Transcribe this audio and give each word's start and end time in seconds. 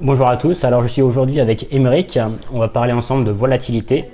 Bonjour 0.00 0.28
à 0.28 0.36
tous, 0.36 0.62
alors 0.62 0.84
je 0.84 0.86
suis 0.86 1.02
aujourd'hui 1.02 1.40
avec 1.40 1.72
Émeric, 1.72 2.20
on 2.52 2.60
va 2.60 2.68
parler 2.68 2.92
ensemble 2.92 3.24
de 3.24 3.32
volatilité. 3.32 4.04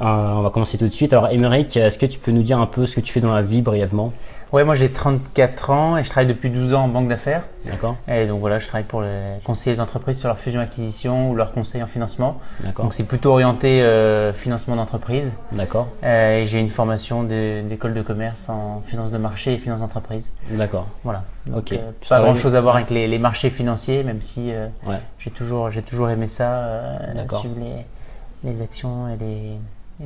Euh, 0.00 0.04
on 0.04 0.42
va 0.42 0.50
commencer 0.50 0.78
tout 0.78 0.86
de 0.88 0.92
suite. 0.92 1.12
Alors 1.12 1.28
Émeric, 1.28 1.76
est-ce 1.76 1.98
que 1.98 2.06
tu 2.06 2.18
peux 2.18 2.30
nous 2.32 2.42
dire 2.42 2.58
un 2.58 2.66
peu 2.66 2.86
ce 2.86 2.96
que 2.96 3.00
tu 3.00 3.12
fais 3.12 3.20
dans 3.20 3.34
la 3.34 3.42
vie 3.42 3.60
brièvement? 3.62 4.12
Ouais, 4.52 4.64
moi 4.64 4.74
j'ai 4.74 4.90
34 4.90 5.70
ans 5.70 5.96
et 5.96 6.02
je 6.02 6.08
travaille 6.10 6.26
depuis 6.26 6.50
12 6.50 6.74
ans 6.74 6.84
en 6.84 6.88
banque 6.88 7.06
d'affaires. 7.08 7.44
D'accord. 7.66 7.96
Et 8.08 8.26
donc 8.26 8.40
voilà, 8.40 8.58
je 8.58 8.66
travaille 8.66 8.86
pour 8.86 9.02
les 9.02 9.08
conseiller 9.44 9.76
les 9.76 9.80
entreprises 9.80 10.18
sur 10.18 10.26
leur 10.26 10.38
fusion-acquisition 10.38 11.30
ou 11.30 11.36
leur 11.36 11.52
conseil 11.52 11.82
en 11.84 11.86
financement. 11.86 12.40
D'accord. 12.64 12.86
Donc 12.86 12.94
c'est 12.94 13.04
plutôt 13.04 13.30
orienté 13.30 13.80
euh, 13.82 14.32
financement 14.32 14.74
d'entreprise. 14.74 15.32
D'accord. 15.52 15.86
Euh, 16.02 16.40
et 16.40 16.46
j'ai 16.46 16.58
une 16.58 16.68
formation 16.70 17.22
d'école 17.22 17.94
de 17.94 18.02
commerce 18.02 18.48
en 18.48 18.80
finance 18.80 19.12
de 19.12 19.18
marché 19.18 19.52
et 19.52 19.58
finance 19.58 19.80
d'entreprise. 19.80 20.32
D'accord. 20.50 20.88
Voilà. 21.04 21.22
Donc, 21.46 21.58
Ok. 21.58 21.72
euh, 21.72 21.90
pas 22.08 22.20
grand 22.20 22.34
chose 22.34 22.56
à 22.56 22.60
voir 22.60 22.74
avec 22.74 22.90
les, 22.90 23.06
les 23.06 23.18
marchés 23.18 23.50
financiers, 23.50 24.02
même 24.02 24.22
si 24.22 24.50
Ouais. 24.84 24.96
j'ai 25.20 25.30
toujours, 25.30 25.70
j'ai 25.70 25.82
toujours 25.82 26.10
aimé 26.10 26.26
ça, 26.26 26.98
suivre 27.38 27.54
les, 27.60 28.50
les 28.50 28.62
actions 28.62 29.06
et 29.08 29.16
les, 29.22 29.50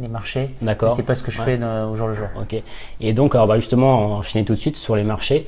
les 0.00 0.08
marchés. 0.08 0.50
D'accord. 0.62 0.90
C'est 0.92 1.02
pas 1.04 1.14
ce 1.14 1.22
que 1.22 1.30
je 1.30 1.38
Ouais. 1.38 1.44
fais 1.44 1.56
dans- 1.56 1.90
au 1.90 1.96
jour 1.96 2.08
le 2.08 2.14
jour. 2.14 2.26
Ok. 2.40 2.56
Et 3.00 3.12
donc, 3.12 3.34
alors 3.34 3.46
bah, 3.46 3.56
justement, 3.56 3.98
on 4.06 4.12
enchaîner 4.16 4.44
tout 4.44 4.54
de 4.54 4.58
suite 4.60 4.76
sur 4.76 4.96
les 4.96 5.04
marchés. 5.04 5.46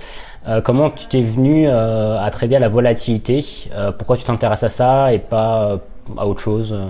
Euh, 0.49 0.61
comment 0.61 0.91
tu 0.91 1.07
t'es 1.07 1.23
venu 1.23 1.67
euh, 1.69 2.19
à 2.21 2.31
trader 2.31 2.57
à 2.57 2.61
la 2.61 2.69
volatilité? 2.69 3.45
Euh, 3.73 3.91
Pourquoi 3.93 4.17
tu 4.17 4.25
t'intéresses 4.25 4.63
à 4.63 4.69
ça 4.69 5.13
et 5.13 5.19
pas 5.19 5.65
euh, 5.73 5.77
à 6.17 6.27
autre 6.27 6.41
chose 6.41 6.73
euh? 6.73 6.87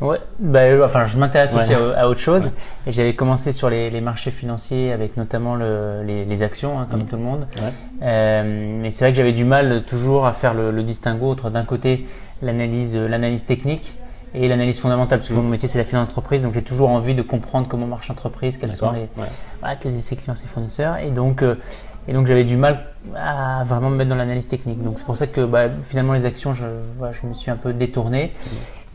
Ouais, 0.00 0.18
bah, 0.40 0.58
euh, 0.62 0.84
enfin, 0.84 1.06
je 1.06 1.16
m'intéresse 1.16 1.52
Ouais. 1.54 1.62
aussi 1.62 1.72
à, 1.72 2.00
à 2.00 2.08
autre 2.08 2.18
chose. 2.18 2.50
Et 2.86 2.92
j'avais 2.92 3.14
commencé 3.14 3.52
sur 3.52 3.70
les, 3.70 3.90
les 3.90 4.00
marchés 4.00 4.32
financiers 4.32 4.90
avec 4.92 5.16
notamment 5.16 5.54
le, 5.54 6.02
les, 6.04 6.24
les 6.24 6.42
actions, 6.42 6.80
hein, 6.80 6.88
comme 6.90 7.00
Mhm. 7.02 7.06
tout 7.06 7.16
le 7.16 7.22
monde. 7.22 7.46
Euh, 8.02 8.78
mais 8.82 8.90
c'est 8.90 9.04
vrai 9.04 9.12
que 9.12 9.16
j'avais 9.16 9.32
du 9.32 9.44
mal 9.44 9.84
toujours 9.86 10.26
à 10.26 10.32
faire 10.32 10.52
le, 10.52 10.72
le 10.72 10.82
distinguo 10.82 11.30
entre 11.30 11.48
d'un 11.50 11.64
côté 11.64 12.06
l'analyse, 12.42 12.96
euh, 12.96 13.06
l'analyse 13.08 13.46
technique 13.46 13.94
et 14.34 14.48
l'analyse 14.48 14.80
fondamentale, 14.80 15.18
parce 15.20 15.28
que 15.28 15.34
mon 15.34 15.42
métier 15.42 15.68
c'est 15.68 15.78
la 15.78 15.84
finance 15.84 16.08
d'entreprise, 16.08 16.42
donc 16.42 16.54
j'ai 16.54 16.62
toujours 16.62 16.88
envie 16.90 17.14
de 17.14 17.22
comprendre 17.22 17.68
comment 17.68 17.86
marche 17.86 18.08
l'entreprise, 18.08 18.58
quels 18.58 18.72
sont 18.72 18.86
D'accord. 18.86 18.92
les, 19.16 19.22
Ouais. 19.22 19.28
voilà, 19.60 19.76
quels- 19.76 20.02
ses 20.02 20.16
clients, 20.16 20.34
ses 20.34 20.46
fournisseurs. 20.46 20.96
Et 20.98 21.10
donc, 21.10 21.42
euh, 21.42 21.54
et 22.08 22.12
donc 22.12 22.26
j'avais 22.26 22.44
du 22.44 22.56
mal 22.56 22.84
à 23.16 23.62
vraiment 23.64 23.90
me 23.90 23.96
mettre 23.96 24.10
dans 24.10 24.16
l'analyse 24.16 24.48
technique. 24.48 24.82
Donc 24.82 24.98
c'est 24.98 25.04
pour 25.04 25.16
ça 25.16 25.26
que 25.26 25.44
bah, 25.44 25.66
finalement 25.82 26.12
les 26.14 26.26
actions, 26.26 26.52
je, 26.52 26.66
voilà, 26.98 27.12
je 27.20 27.26
me 27.26 27.32
suis 27.32 27.50
un 27.50 27.56
peu 27.56 27.72
détourné. 27.72 28.32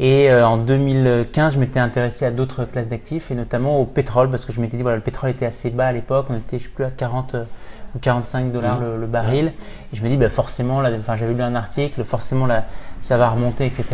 Et 0.01 0.29
euh, 0.31 0.47
en 0.47 0.57
2015, 0.57 1.55
je 1.55 1.59
m'étais 1.59 1.79
intéressé 1.79 2.25
à 2.25 2.31
d'autres 2.31 2.63
classes 2.65 2.87
d'actifs 2.89 3.31
et 3.31 3.35
notamment 3.35 3.79
au 3.81 3.85
pétrole 3.85 4.29
parce 4.29 4.45
que 4.45 4.53
je 4.53 4.61
m'étais 4.61 4.77
dit 4.77 4.83
voilà 4.83 4.95
le 4.97 5.03
pétrole 5.03 5.29
était 5.31 5.45
assez 5.45 5.71
bas 5.71 5.87
à 5.87 5.91
l'époque, 5.91 6.27
on 6.29 6.37
était 6.37 6.57
je 6.57 6.63
sais 6.65 6.69
plus 6.69 6.85
à 6.85 6.89
40 6.91 7.35
euh, 7.35 7.43
ou 7.95 7.99
45 7.99 8.51
dollars 8.51 8.77
Mhm. 8.79 8.85
le, 8.85 8.97
le 9.01 9.07
baril. 9.07 9.53
Et 9.93 9.95
je 9.95 10.03
me 10.03 10.09
dis 10.09 10.17
bah, 10.17 10.29
forcément 10.29 10.81
enfin 10.99 11.15
j'avais 11.15 11.33
lu 11.33 11.41
un 11.41 11.55
article, 11.55 12.03
forcément 12.03 12.45
là 12.45 12.65
ça 13.01 13.17
va 13.17 13.29
remonter 13.29 13.65
etc. 13.65 13.85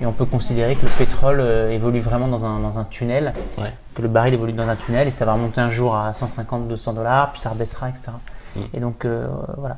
Et 0.00 0.06
on 0.06 0.12
peut 0.12 0.24
considérer 0.24 0.74
que 0.76 0.82
le 0.86 0.92
pétrole 0.98 1.40
euh, 1.40 1.70
évolue 1.70 2.00
vraiment 2.00 2.28
dans 2.28 2.46
un 2.46 2.60
dans 2.60 2.78
un 2.78 2.84
tunnel, 2.84 3.32
Ouais. 3.58 3.72
que 3.94 4.02
le 4.02 4.08
baril 4.08 4.34
évolue 4.34 4.52
dans 4.52 4.68
un 4.68 4.76
tunnel 4.76 5.08
et 5.08 5.10
ça 5.10 5.24
va 5.24 5.32
remonter 5.34 5.60
un 5.60 5.70
jour 5.70 5.96
à 5.96 6.12
150 6.14 6.68
200 6.68 6.92
dollars 6.94 7.32
puis 7.32 7.40
ça 7.40 7.50
rebaissera 7.50 7.88
etc. 7.88 8.04
Mhm. 8.56 8.62
Et 8.74 8.80
donc 8.80 9.04
euh, 9.04 9.26
voilà. 9.58 9.76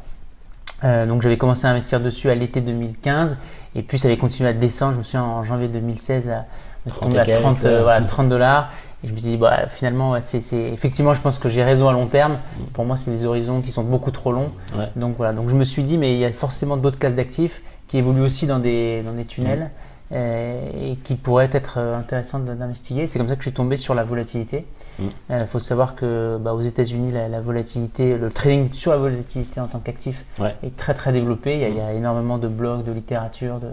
Euh, 0.84 1.06
donc 1.06 1.22
j'avais 1.22 1.38
commencé 1.38 1.66
à 1.66 1.70
investir 1.70 1.98
dessus 2.00 2.30
à 2.30 2.34
l'été 2.36 2.60
2015 2.60 3.38
et 3.74 3.82
puis 3.82 3.98
ça 3.98 4.06
avait 4.08 4.16
continué 4.16 4.48
à 4.48 4.52
descendre. 4.52 4.92
Je 4.94 4.98
me 4.98 5.02
souviens 5.02 5.24
en 5.24 5.42
janvier 5.42 5.66
2016 5.68 6.28
à, 6.30 6.44
on 6.86 6.90
est 6.90 6.92
30 6.92 7.00
tombé 7.02 7.16
et 7.16 7.20
à 7.20 7.24
quelques, 7.24 7.40
30, 7.40 7.64
euh, 7.64 7.76
ouais. 7.78 7.82
voilà, 7.82 8.00
30 8.06 8.28
dollars. 8.28 8.70
Et 9.04 9.06
je 9.08 9.12
me 9.12 9.18
suis 9.18 9.28
dit, 9.30 9.36
bah, 9.36 9.68
finalement, 9.68 10.12
ouais, 10.12 10.20
c'est, 10.20 10.38
effectivement, 10.72 11.14
je 11.14 11.20
pense 11.20 11.38
que 11.38 11.48
j'ai 11.48 11.62
raison 11.62 11.88
à 11.88 11.92
long 11.92 12.06
terme. 12.06 12.38
Pour 12.72 12.84
moi, 12.84 12.96
c'est 12.96 13.12
des 13.12 13.24
horizons 13.24 13.60
qui 13.60 13.70
sont 13.70 13.84
beaucoup 13.84 14.10
trop 14.10 14.32
longs. 14.32 14.50
Ouais. 14.76 14.88
Donc 14.96 15.16
voilà, 15.16 15.32
donc 15.32 15.48
je 15.48 15.54
me 15.54 15.62
suis 15.64 15.84
dit, 15.84 15.96
mais 15.98 16.12
il 16.14 16.18
y 16.18 16.24
a 16.24 16.32
forcément 16.32 16.76
d'autres 16.76 16.98
classes 16.98 17.14
d'actifs 17.14 17.62
qui 17.86 17.98
évoluent 17.98 18.22
aussi 18.22 18.46
dans 18.48 18.58
des, 18.58 19.02
dans 19.02 19.12
des 19.12 19.24
tunnels 19.24 19.70
euh, 20.10 20.60
et 20.92 20.96
qui 20.96 21.14
pourraient 21.14 21.48
être 21.52 21.74
euh, 21.78 21.96
intéressantes 21.98 22.44
d'investiguer. 22.44 23.06
C'est 23.06 23.18
comme 23.18 23.28
ça 23.28 23.34
que 23.36 23.42
je 23.42 23.48
suis 23.50 23.54
tombé 23.54 23.76
sur 23.76 23.94
la 23.94 24.02
volatilité. 24.02 24.66
Mm. 24.98 25.04
Il 25.30 25.46
faut 25.46 25.60
savoir 25.60 25.94
que 25.94 26.36
bah, 26.40 26.52
aux 26.54 26.62
États-Unis, 26.62 27.12
la, 27.12 27.28
la 27.28 27.40
volatilité, 27.40 28.16
le 28.18 28.30
trading 28.30 28.72
sur 28.72 28.90
la 28.90 28.98
volatilité 28.98 29.60
en 29.60 29.68
tant 29.68 29.78
qu'actif 29.78 30.24
Ouais. 30.40 30.56
est 30.64 30.76
très 30.76 30.94
très 30.94 31.12
développé. 31.12 31.54
Il 31.54 31.60
y 31.60 31.64
a, 31.64 31.68
il 31.68 31.76
y 31.76 31.80
a 31.80 31.92
énormément 31.92 32.36
de 32.38 32.48
blogs, 32.48 32.84
de 32.84 32.90
littérature, 32.92 33.60
de, 33.60 33.68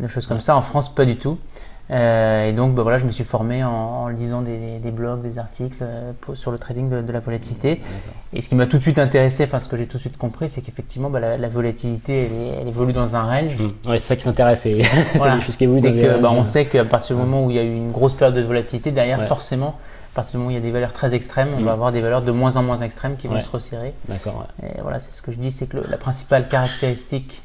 de 0.00 0.08
choses 0.08 0.26
comme 0.26 0.40
ça. 0.40 0.56
En 0.56 0.62
France, 0.62 0.92
pas 0.92 1.04
du 1.04 1.16
tout. 1.16 1.38
Euh, 1.90 2.48
et 2.48 2.52
donc, 2.52 2.74
bah, 2.74 2.82
voilà, 2.82 2.98
je 2.98 3.04
me 3.06 3.10
suis 3.10 3.24
formé 3.24 3.64
en, 3.64 3.70
en 3.70 4.08
lisant 4.08 4.42
des, 4.42 4.78
des 4.78 4.90
blogs, 4.90 5.22
des 5.22 5.38
articles 5.38 5.78
euh, 5.82 6.12
pour- 6.20 6.36
sur 6.36 6.50
le 6.50 6.58
trading 6.58 6.90
de, 6.90 7.00
de 7.00 7.12
la 7.12 7.20
volatilité. 7.20 7.80
Et 8.34 8.42
ce 8.42 8.50
qui 8.50 8.54
m'a 8.56 8.66
tout 8.66 8.76
de 8.76 8.82
suite 8.82 8.98
intéressé, 8.98 9.44
enfin 9.44 9.58
ce 9.58 9.68
que 9.70 9.76
j'ai 9.78 9.86
tout 9.86 9.96
de 9.96 10.02
suite 10.02 10.18
compris, 10.18 10.50
c'est 10.50 10.60
qu'effectivement, 10.60 11.08
bah, 11.08 11.18
la, 11.20 11.38
la 11.38 11.48
volatilité, 11.48 12.28
elle, 12.60 12.68
évolue 12.68 12.92
dans 12.92 13.16
un 13.16 13.22
range. 13.22 13.56
Mm. 13.56 13.90
Ouais, 13.90 13.98
c'est 13.98 14.08
ça 14.08 14.16
qui 14.16 14.24
t'intéresse. 14.24 14.60
C'est 14.60 14.78
Voilà. 15.14 15.40
choses 15.40 15.56
qui 15.56 15.64
évoluent 15.64 15.80
dans 15.80 15.88
que 16.18 16.20
bah, 16.22 16.28
on 16.30 16.44
sait 16.44 16.66
qu'à 16.66 16.84
partir 16.84 17.16
du 17.16 17.22
moment 17.22 17.46
où 17.46 17.50
il 17.50 17.56
y 17.56 17.60
a 17.60 17.62
eu 17.64 17.74
une 17.74 17.90
grosse 17.90 18.12
période 18.14 18.36
de 18.36 18.42
volatilité, 18.42 18.90
derrière, 18.90 19.20
Ouais. 19.20 19.26
forcément, 19.26 19.76
à 20.12 20.16
partir 20.16 20.32
du 20.32 20.36
moment 20.38 20.48
où 20.48 20.50
il 20.50 20.56
y 20.56 20.60
a 20.60 20.62
des 20.62 20.70
valeurs 20.70 20.92
très 20.92 21.14
extrêmes, 21.14 21.48
on 21.56 21.60
Mm. 21.60 21.64
va 21.64 21.72
avoir 21.72 21.92
des 21.92 22.02
valeurs 22.02 22.20
de 22.20 22.32
moins 22.32 22.56
en 22.56 22.62
moins 22.62 22.76
extrêmes 22.78 23.16
qui 23.16 23.28
vont 23.28 23.36
Ouais. 23.36 23.40
se 23.40 23.50
resserrer. 23.50 23.94
D'accord. 24.08 24.46
Et 24.62 24.80
voilà, 24.82 25.00
c'est 25.00 25.14
ce 25.14 25.22
que 25.22 25.32
je 25.32 25.38
dis, 25.38 25.50
c'est 25.50 25.66
que 25.66 25.78
le- 25.78 25.84
la 25.88 25.96
principale 25.96 26.48
caractéristique 26.48 27.40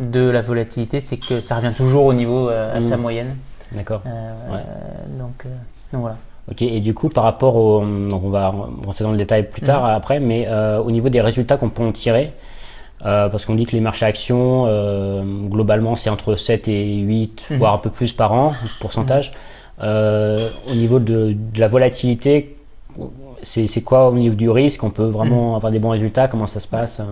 de 0.00 0.28
la 0.30 0.40
volatilité, 0.40 0.98
c'est 0.98 1.18
que 1.18 1.38
ça 1.40 1.54
revient 1.56 1.74
toujours 1.76 2.06
au 2.06 2.12
niveau 2.14 2.48
euh, 2.48 2.76
à 2.76 2.80
sa 2.80 2.96
moyenne. 2.96 3.36
D'accord. 3.72 4.02
Euh, 4.06 4.10
Ouais. 4.52 4.58
euh, 4.58 5.18
donc, 5.18 5.42
euh, 5.46 5.48
donc 5.92 6.02
voilà. 6.02 6.16
Ok, 6.50 6.60
et 6.62 6.80
du 6.80 6.92
coup, 6.92 7.08
par 7.08 7.24
rapport 7.24 7.56
au. 7.56 7.80
Donc 7.84 8.22
on 8.22 8.28
va 8.30 8.48
rentrer 8.48 9.04
dans 9.04 9.12
le 9.12 9.16
détail 9.16 9.48
plus 9.48 9.62
tard 9.62 9.82
Mhm. 9.84 9.90
après, 9.96 10.20
mais 10.20 10.46
euh, 10.48 10.78
au 10.80 10.90
niveau 10.90 11.08
des 11.08 11.20
résultats 11.22 11.56
qu'on 11.56 11.70
peut 11.70 11.82
en 11.82 11.92
tirer, 11.92 12.32
euh, 13.06 13.28
parce 13.30 13.46
qu'on 13.46 13.54
dit 13.54 13.64
que 13.64 13.72
les 13.72 13.80
marchés 13.80 14.04
actions, 14.04 14.64
euh, 14.66 15.22
globalement, 15.48 15.96
c'est 15.96 16.10
entre 16.10 16.34
7 16.36 16.68
et 16.68 16.96
8, 16.96 17.46
Mhm. 17.50 17.56
voire 17.56 17.72
un 17.74 17.78
peu 17.78 17.88
plus 17.90 18.12
par 18.12 18.32
an, 18.34 18.52
pourcentage. 18.80 19.32
Au 19.82 20.74
niveau 20.74 20.98
de, 20.98 21.32
de 21.34 21.60
la 21.60 21.68
volatilité, 21.68 22.56
c'est 23.42 23.80
quoi 23.82 24.08
au 24.10 24.14
niveau 24.14 24.34
du 24.36 24.50
risque? 24.50 24.84
On 24.84 24.90
peut 24.90 25.04
vraiment 25.04 25.50
Mhm. 25.50 25.56
avoir 25.56 25.72
des 25.72 25.78
bons 25.78 25.90
résultats? 25.90 26.28
Comment 26.28 26.46
ça 26.46 26.60
se 26.60 26.68
passe 26.68 27.00
euh 27.00 27.04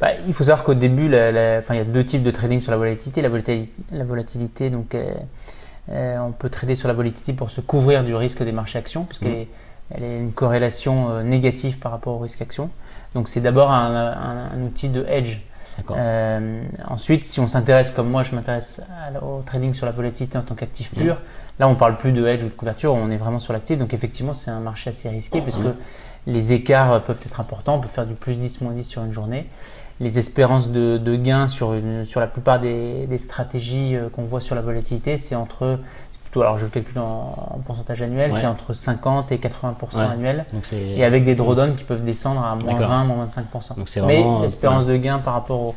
Bah, 0.00 0.08
il 0.26 0.32
faut 0.34 0.44
savoir 0.44 0.62
qu'au 0.62 0.74
début, 0.74 1.08
la- 1.08 1.60
il 1.60 1.76
y 1.76 1.78
a 1.80 1.84
deux 1.84 2.04
types 2.04 2.22
de 2.22 2.30
trading 2.30 2.60
sur 2.60 2.70
la 2.70 2.76
volatilité. 2.78 3.20
La 3.22 3.28
volatilité, 3.30 3.72
la 3.92 4.04
volatilité 4.04 4.70
donc, 4.70 4.94
on 5.90 6.32
peut 6.32 6.48
trader 6.50 6.74
sur 6.74 6.88
la 6.88 6.94
volatilité 6.94 7.32
pour 7.32 7.50
se 7.50 7.60
couvrir 7.60 8.04
du 8.04 8.14
risque 8.14 8.42
des 8.42 8.52
marchés 8.52 8.78
actions, 8.78 9.04
puisqu'elle 9.04 9.30
Mhm. 9.32 9.36
est, 9.40 9.48
elle 9.94 10.02
est 10.04 10.18
une 10.18 10.32
corrélation 10.32 11.10
euh, 11.10 11.22
négative 11.22 11.78
par 11.78 11.92
rapport 11.92 12.14
au 12.14 12.18
risque 12.18 12.42
action. 12.42 12.70
Donc 13.14 13.28
c'est 13.28 13.40
d'abord 13.40 13.70
un, 13.70 13.94
un- 13.94 14.50
un 14.58 14.62
outil 14.62 14.88
de 14.88 15.04
hedge. 15.08 15.38
Euh, 15.90 16.62
ensuite, 16.88 17.24
si 17.26 17.38
on 17.38 17.46
s'intéresse, 17.46 17.90
comme 17.90 18.08
moi, 18.08 18.22
je 18.22 18.34
m'intéresse 18.34 18.80
au 19.22 19.42
trading 19.42 19.74
sur 19.74 19.84
la 19.86 19.92
volatilité 19.92 20.38
en 20.38 20.42
tant 20.42 20.54
qu'actif 20.54 20.90
pur. 20.94 21.20
Là, 21.58 21.68
on 21.68 21.74
parle 21.74 21.98
plus 21.98 22.12
de 22.12 22.26
hedge 22.26 22.42
ou 22.42 22.46
de 22.46 22.52
couverture, 22.52 22.94
on 22.94 23.10
est 23.10 23.16
vraiment 23.18 23.38
sur 23.38 23.52
l'actif. 23.52 23.78
Donc 23.78 23.92
effectivement, 23.94 24.32
c'est 24.34 24.50
un 24.50 24.60
marché 24.60 24.90
assez 24.90 25.08
risqué 25.08 25.40
parce 25.42 25.56
que 25.58 25.68
Mhm. 25.68 25.74
les 26.28 26.52
écarts 26.52 27.02
peuvent 27.04 27.20
être 27.24 27.40
importants. 27.40 27.76
On 27.76 27.80
peut 27.80 27.88
faire 27.88 28.06
du 28.06 28.14
plus 28.14 28.36
10, 28.36 28.60
moins 28.62 28.72
10 28.72 28.84
sur 28.84 29.04
une 29.04 29.12
journée. 29.12 29.46
Les 30.00 30.18
espérances 30.18 30.70
de, 30.70 30.98
de 30.98 31.16
gains 31.16 31.46
sur, 31.46 31.72
une, 31.72 32.04
sur 32.04 32.20
la 32.20 32.26
plupart 32.26 32.60
des, 32.60 33.06
des 33.06 33.18
stratégies 33.18 33.96
euh, 33.96 34.08
qu'on 34.10 34.24
voit 34.24 34.42
sur 34.42 34.54
la 34.54 34.60
volatilité, 34.60 35.16
c'est 35.16 35.34
entre, 35.34 35.78
c'est 36.12 36.20
plutôt, 36.20 36.42
alors 36.42 36.58
je 36.58 36.64
le 36.64 36.70
calcule 36.70 36.98
en, 36.98 37.34
en 37.54 37.58
pourcentage 37.64 38.02
annuel, 38.02 38.30
Ouais. 38.32 38.40
c'est 38.40 38.46
entre 38.46 38.74
50 38.74 39.32
et 39.32 39.38
80% 39.38 39.96
Ouais. 39.96 40.02
annuel. 40.02 40.44
Et 40.72 41.02
avec 41.02 41.24
des 41.24 41.34
drawdowns 41.34 41.76
qui 41.76 41.84
peuvent 41.84 42.04
descendre 42.04 42.44
à 42.44 42.54
moins 42.56 42.72
D'accord. 42.74 42.88
20, 42.90 43.04
moins 43.04 43.26
25%. 43.26 43.76
Donc 43.78 43.88
Mais 44.06 44.22
euh, 44.22 44.42
l'espérance 44.42 44.84
ouais. 44.84 44.92
de 44.92 44.96
gain 44.98 45.18
par 45.18 45.32
rapport 45.32 45.60
au, 45.60 45.74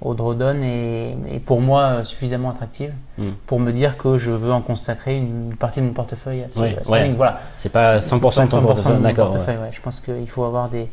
au 0.00 0.14
drawdown 0.14 0.62
est, 0.62 1.16
est 1.32 1.38
pour 1.40 1.60
moi 1.60 1.82
euh, 1.82 2.04
suffisamment 2.04 2.50
attractive 2.50 2.92
Mm. 3.18 3.30
pour 3.46 3.58
me 3.58 3.72
dire 3.72 3.98
que 3.98 4.16
je 4.16 4.30
veux 4.30 4.52
en 4.52 4.60
consacrer 4.60 5.16
une 5.16 5.56
partie 5.58 5.80
de 5.80 5.86
mon 5.86 5.92
portefeuille 5.92 6.44
à 6.44 6.48
ce, 6.48 6.60
ouais. 6.60 6.76
trading. 6.84 7.16
Voilà. 7.16 7.40
C'est 7.58 7.68
pas 7.72 7.98
100% 7.98 8.00
C'est 8.02 8.20
pas 8.20 8.28
de 8.44 8.50
ton 8.50 8.74
100% 8.74 8.94
de 8.94 9.06
mon 9.08 9.12
portefeuille, 9.14 9.56
ouais. 9.56 9.70
Je 9.72 9.80
pense 9.80 9.98
qu'il 9.98 10.28
faut 10.28 10.44
avoir 10.44 10.68
des, 10.68 10.88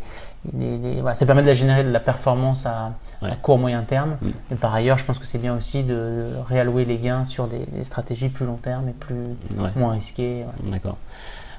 des- 0.52 0.78
des- 0.80 1.02
voilà, 1.02 1.14
ça 1.16 1.28
permet 1.28 1.44
de 1.44 1.54
générer 1.54 1.84
de 1.84 1.92
la 1.92 2.00
performance 2.00 2.66
à, 2.66 2.94
à 3.22 3.36
court 3.36 3.60
moyen 3.60 3.84
terme. 3.84 4.18
Mm. 4.24 4.30
Et 4.54 4.56
par 4.56 4.74
ailleurs, 4.74 4.98
je 4.98 5.06
pense 5.06 5.20
que 5.20 5.26
c'est 5.28 5.38
bien 5.38 5.56
aussi 5.56 5.84
de 5.84 6.26
réallouer 6.50 6.86
les 6.86 6.98
gains 6.98 7.26
sur 7.26 7.46
des, 7.46 7.60
des 7.74 7.84
stratégies 7.84 8.30
plus 8.30 8.48
long 8.48 8.58
terme 8.58 8.90
et 8.90 8.94
plus 8.94 9.36
moins 9.76 9.92
risquées. 9.94 10.46
D'accord. 10.64 10.98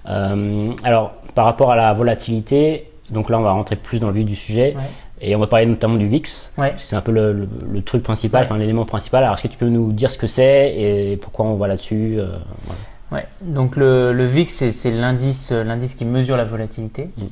Euh, 0.08 0.72
alors, 0.84 1.12
par 1.36 1.44
rapport 1.44 1.70
à 1.70 1.76
la 1.76 1.92
volatilité, 1.92 2.90
donc 3.10 3.30
là, 3.30 3.38
on 3.38 3.42
va 3.42 3.52
rentrer 3.52 3.76
plus 3.76 4.00
dans 4.00 4.08
le 4.08 4.14
vif 4.14 4.26
du 4.26 4.36
sujet. 4.36 4.74
Et 5.20 5.34
on 5.34 5.38
va 5.38 5.46
parler 5.46 5.66
notamment 5.66 5.96
du 5.96 6.06
VIX. 6.08 6.50
Ouais. 6.58 6.74
C'est 6.78 6.94
un 6.96 7.00
peu 7.00 7.12
le, 7.12 7.32
le- 7.32 7.48
le 7.72 7.82
truc 7.82 8.02
principal, 8.02 8.42
Ouais. 8.42 8.46
enfin 8.46 8.58
l'élément 8.58 8.84
principal. 8.84 9.24
Alors, 9.24 9.34
est-ce 9.36 9.44
que 9.44 9.48
tu 9.48 9.56
peux 9.58 9.68
nous 9.68 9.92
dire 9.92 10.10
ce 10.10 10.18
que 10.18 10.26
c'est 10.26 10.74
et 10.76 11.16
pourquoi 11.16 11.46
on 11.46 11.56
va 11.56 11.68
là-dessus 11.68 12.16
euh, 12.18 12.36
voilà. 12.66 12.80
Ouais. 13.12 13.26
Donc 13.40 13.76
le, 13.76 14.12
le 14.12 14.24
VIX, 14.24 14.52
c'est- 14.72 14.90
l'indice, 14.90 15.52
l'indice 15.52 15.94
qui 15.94 16.04
mesure 16.04 16.36
la 16.36 16.44
volatilité, 16.44 17.10
Mm. 17.16 17.22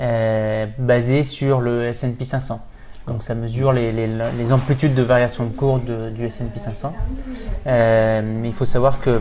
euh, 0.00 0.66
basé 0.78 1.22
sur 1.22 1.60
le 1.60 1.84
S&P 1.88 2.24
500. 2.24 2.60
Donc 3.06 3.22
ça 3.22 3.34
mesure 3.34 3.72
les, 3.72 3.92
les- 3.92 4.08
les 4.36 4.52
amplitudes 4.52 4.94
de 4.94 5.02
variation 5.02 5.44
de 5.44 5.50
cours 5.50 5.78
de- 5.80 6.10
du 6.10 6.26
S&P 6.26 6.58
500. 6.58 6.92
Euh, 7.66 8.22
mais 8.24 8.48
il 8.48 8.54
faut 8.54 8.64
savoir 8.66 9.00
que 9.00 9.20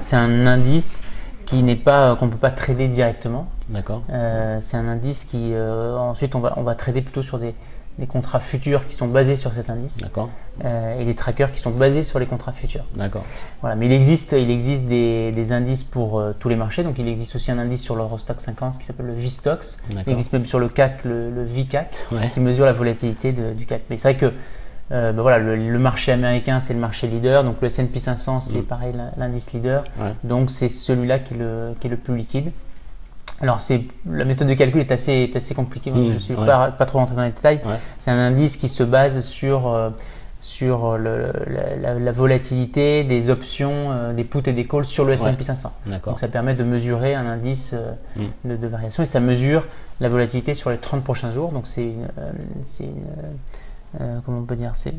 c'est 0.00 0.16
un 0.16 0.46
indice 0.46 1.02
qui 1.46 1.62
n'est 1.62 1.76
pas 1.76 2.14
qu'on 2.16 2.28
peut 2.28 2.36
pas 2.36 2.50
trader 2.50 2.88
directement. 2.88 3.48
D'accord. 3.68 4.02
Euh, 4.10 4.58
c'est 4.60 4.76
un 4.76 4.88
indice 4.88 5.24
qui 5.24 5.50
euh, 5.54 5.96
ensuite 5.96 6.34
on 6.34 6.40
va 6.40 6.52
on 6.56 6.62
va 6.62 6.74
trader 6.74 7.00
plutôt 7.02 7.22
sur 7.22 7.38
des 7.38 7.54
des 7.98 8.06
contrats 8.06 8.40
futurs 8.40 8.86
qui 8.86 8.94
sont 8.94 9.08
basés 9.08 9.36
sur 9.36 9.54
cet 9.54 9.70
indice 9.70 9.96
D'accord. 10.02 10.28
euh, 10.66 11.00
et 11.00 11.06
des 11.06 11.14
trackers 11.14 11.50
qui 11.50 11.60
sont 11.60 11.70
basés 11.70 12.02
sur 12.04 12.18
les 12.18 12.26
contrats 12.26 12.52
futurs. 12.52 12.84
D'accord. 12.94 13.24
Voilà, 13.62 13.74
mais 13.74 13.86
il 13.86 13.92
existe, 13.92 14.32
il 14.32 14.50
existe 14.50 14.84
des, 14.84 15.32
des 15.32 15.52
indices 15.52 15.82
pour 15.82 16.20
euh, 16.20 16.34
tous 16.38 16.50
les 16.50 16.56
marchés. 16.56 16.82
Donc 16.84 16.98
il 16.98 17.08
existe 17.08 17.34
aussi 17.36 17.50
un 17.50 17.58
indice 17.58 17.80
sur 17.80 17.96
l'Eurostock 17.96 18.38
50 18.42 18.78
qui 18.78 18.84
s'appelle 18.84 19.06
le 19.06 19.14
VSTOX. 19.14 19.78
Il 20.06 20.12
existe 20.12 20.34
même 20.34 20.44
sur 20.44 20.58
le 20.58 20.68
CAC 20.68 21.04
le, 21.04 21.30
le 21.30 21.42
VCAC 21.44 21.90
Ouais. 22.12 22.28
qui 22.34 22.40
mesure 22.40 22.66
la 22.66 22.74
volatilité 22.74 23.32
de- 23.32 23.54
du 23.54 23.64
CAC. 23.64 23.80
Mais 23.88 23.96
c'est 23.96 24.12
vrai 24.12 24.20
que 24.20 24.34
euh, 24.92 25.12
ben 25.12 25.22
voilà, 25.22 25.38
le, 25.38 25.56
le 25.56 25.78
marché 25.78 26.12
américain 26.12 26.60
c'est 26.60 26.74
le 26.74 26.80
marché 26.80 27.06
leader, 27.08 27.42
donc 27.44 27.56
le 27.60 27.66
S&P 27.66 27.98
500 27.98 28.40
c'est 28.40 28.60
Mm. 28.60 28.64
pareil 28.64 28.92
l'in- 28.94 29.10
l'indice 29.16 29.52
leader. 29.52 29.84
Ouais. 29.98 30.12
Donc 30.24 30.50
c'est 30.50 30.68
celui-là 30.68 31.18
qui 31.18 31.34
est 31.34 31.38
le 31.38 31.74
qui 31.80 31.86
est 31.88 31.90
le 31.90 31.96
plus 31.96 32.16
liquide. 32.16 32.52
Alors 33.40 33.60
c'est 33.60 33.82
la 34.10 34.24
méthode 34.24 34.48
de 34.48 34.54
calcul 34.54 34.80
est 34.80 34.92
assez 34.92 35.12
est 35.12 35.36
assez 35.36 35.54
compliquée. 35.54 35.90
donc 35.90 36.08
Mm, 36.08 36.12
je 36.12 36.18
suis 36.18 36.34
ouais. 36.34 36.46
pas 36.46 36.70
pas 36.70 36.86
trop 36.86 36.98
rentré 36.98 37.16
dans 37.16 37.22
les 37.22 37.30
détails. 37.30 37.60
Ouais. 37.66 37.76
C'est 37.98 38.10
un 38.10 38.18
indice 38.18 38.56
qui 38.56 38.68
se 38.68 38.82
base 38.84 39.22
sur 39.22 39.66
euh, 39.68 39.90
sur 40.40 40.96
le- 40.96 41.32
la, 41.48 41.74
la- 41.94 41.98
la 41.98 42.12
volatilité 42.12 43.02
des 43.02 43.30
options, 43.30 43.90
euh, 43.90 44.12
des 44.12 44.22
puts 44.22 44.48
et 44.48 44.52
des 44.52 44.66
calls 44.66 44.84
sur 44.84 45.04
le 45.04 45.14
S&P 45.14 45.42
500. 45.42 45.72
D'accord. 45.86 46.12
Donc 46.12 46.20
ça 46.20 46.28
permet 46.28 46.54
de 46.54 46.62
mesurer 46.62 47.14
un 47.16 47.26
indice 47.26 47.74
euh, 47.74 47.92
Mm. 48.16 48.50
de, 48.50 48.56
de 48.56 48.66
variation 48.68 49.02
et 49.02 49.06
ça 49.06 49.18
mesure 49.18 49.66
la 50.00 50.08
volatilité 50.08 50.54
sur 50.54 50.70
les 50.70 50.76
30 50.76 51.02
prochains 51.02 51.32
jours. 51.32 51.50
Donc 51.50 51.66
c'est 51.66 51.82
une, 51.84 52.06
euh, 53.94 53.98
euh, 54.00 54.16
euh, 54.16 54.18
comment 54.24 54.38
on 54.38 54.44
peut 54.44 54.56
dire, 54.56 54.72
c'est 54.74 54.94